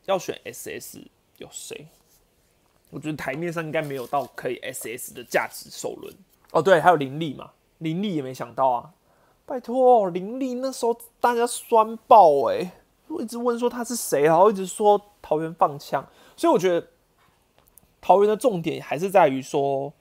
[0.06, 0.98] 要选 SS
[1.38, 1.86] 有谁？
[2.90, 6.12] 我觉得台面上应该没有到可以 SS 的价值首轮
[6.54, 6.60] 哦。
[6.60, 7.52] 对，还有林立嘛，
[7.84, 8.94] 林立也没想到啊。
[9.46, 12.72] 拜托，林立那时候大家酸爆哎，
[13.10, 16.08] 我一直问说他是谁，然后一直说桃园放枪，
[16.38, 16.88] 所以我觉得
[18.00, 19.92] 桃园的重点还是在于说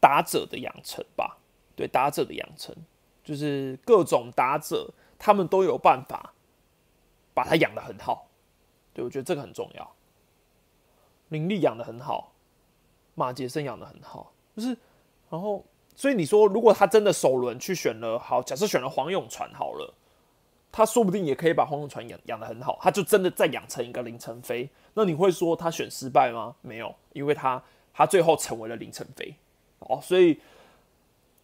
[0.00, 1.36] 打者的养成吧，
[1.76, 2.74] 对打者的养成，
[3.22, 6.32] 就是各种打者他们都有办法
[7.34, 8.28] 把他养的很好，
[8.94, 9.92] 对我觉得这个很重要。
[11.28, 12.32] 林立养的很好，
[13.14, 14.68] 马杰森养的很好，就是
[15.28, 15.62] 然后
[15.98, 19.92] 所以你说如果他真的首轮去选了好，假设选了黄永传好了。
[20.70, 24.68] 他说不定也可以把黄永传养养的很好，他就真的再养成一个林晨飞。
[24.94, 26.54] 那你会说他选失败吗？
[26.60, 27.60] 没有，因为他
[27.92, 29.34] 他最后成为了林晨飞
[29.80, 30.38] 哦，所以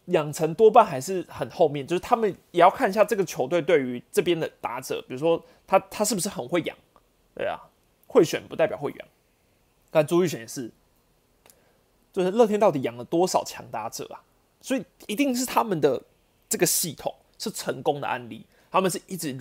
[0.05, 6.77] 养成多半还是很后面，就是他们也要看一下这个球队对于这边的打者，比如说他他是不是很会养，
[7.33, 7.59] 对啊，
[8.07, 9.07] 会选不代表会养。
[9.91, 10.71] 但朱玉选也是，
[12.13, 14.21] 就是乐天到底养了多少强打者啊？
[14.65, 16.01] 所以一定是他们的
[16.49, 18.43] 这个系统是成功的案例。
[18.71, 19.39] 他们是一直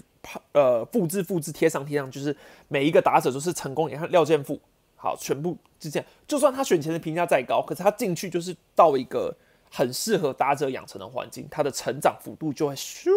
[0.53, 2.37] 呃复制复制贴上贴上，就是
[2.69, 3.89] 每一个打者都是成功。
[3.89, 4.61] 你看廖健富，
[4.97, 6.07] 好，全部就这样。
[6.29, 9.35] 就算他选前的评价再高，可是他进去就是到一个
[9.71, 13.11] 很适合打者养成的环境，他的成长幅度就会咻。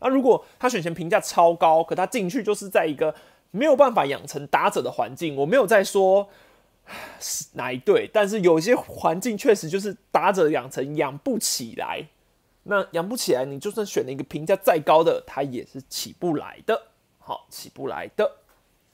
[0.00, 3.14] 那如果他选前评价超高，可他进去就是在一个
[3.52, 6.28] 没有办法养成打者的环境，我没有在说
[7.20, 12.06] 是哪一队，但是有些环境确实就是打者养成养不起来。
[12.64, 16.88] 那养不起来，你就算选了一个评价再高的，他也是起不来的。
[17.18, 18.36] 好，起不来的。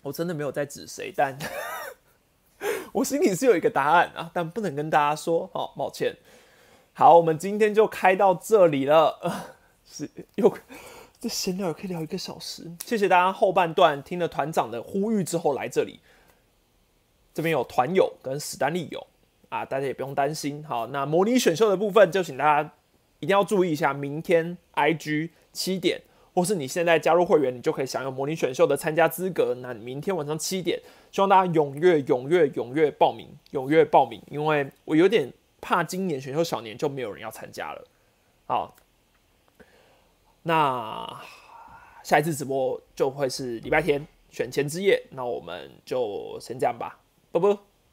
[0.02, 1.38] 我真的没有在指谁，但
[2.92, 5.48] 我心里是有一个答案啊，但不能跟大家说。
[5.52, 6.16] 好，抱歉。
[6.92, 9.54] 好，我们今天就开到这里了。
[9.88, 10.52] 是又
[11.20, 12.70] 这闲聊可以聊一个小时。
[12.84, 16.00] 谢谢大家后半段听了团长的呼吁之后来这里。
[17.40, 19.06] 这边有团友跟史丹利友
[19.48, 20.62] 啊，大家也不用担心。
[20.62, 22.70] 好，那模拟选秀的部分就请大家。
[23.18, 26.00] 一定要注意一下，明天 IG 七点，
[26.32, 29.54] 或是你现在加入会员，你就可以享有模拟选秀的参加资格。
[29.60, 30.80] 那明天晚上七点，
[31.12, 35.30] 希望大家踊跃、踊跃、踊跃报名，踊跃报名，因为我有点
[35.60, 37.84] 怕今年选秀小年就没有人要参加了。
[38.46, 38.74] 好，
[40.42, 41.20] 那
[42.02, 46.98] 下一次直播就会是礼拜天选前之夜，那我们就先这样吧，
[47.34, 47.62] apa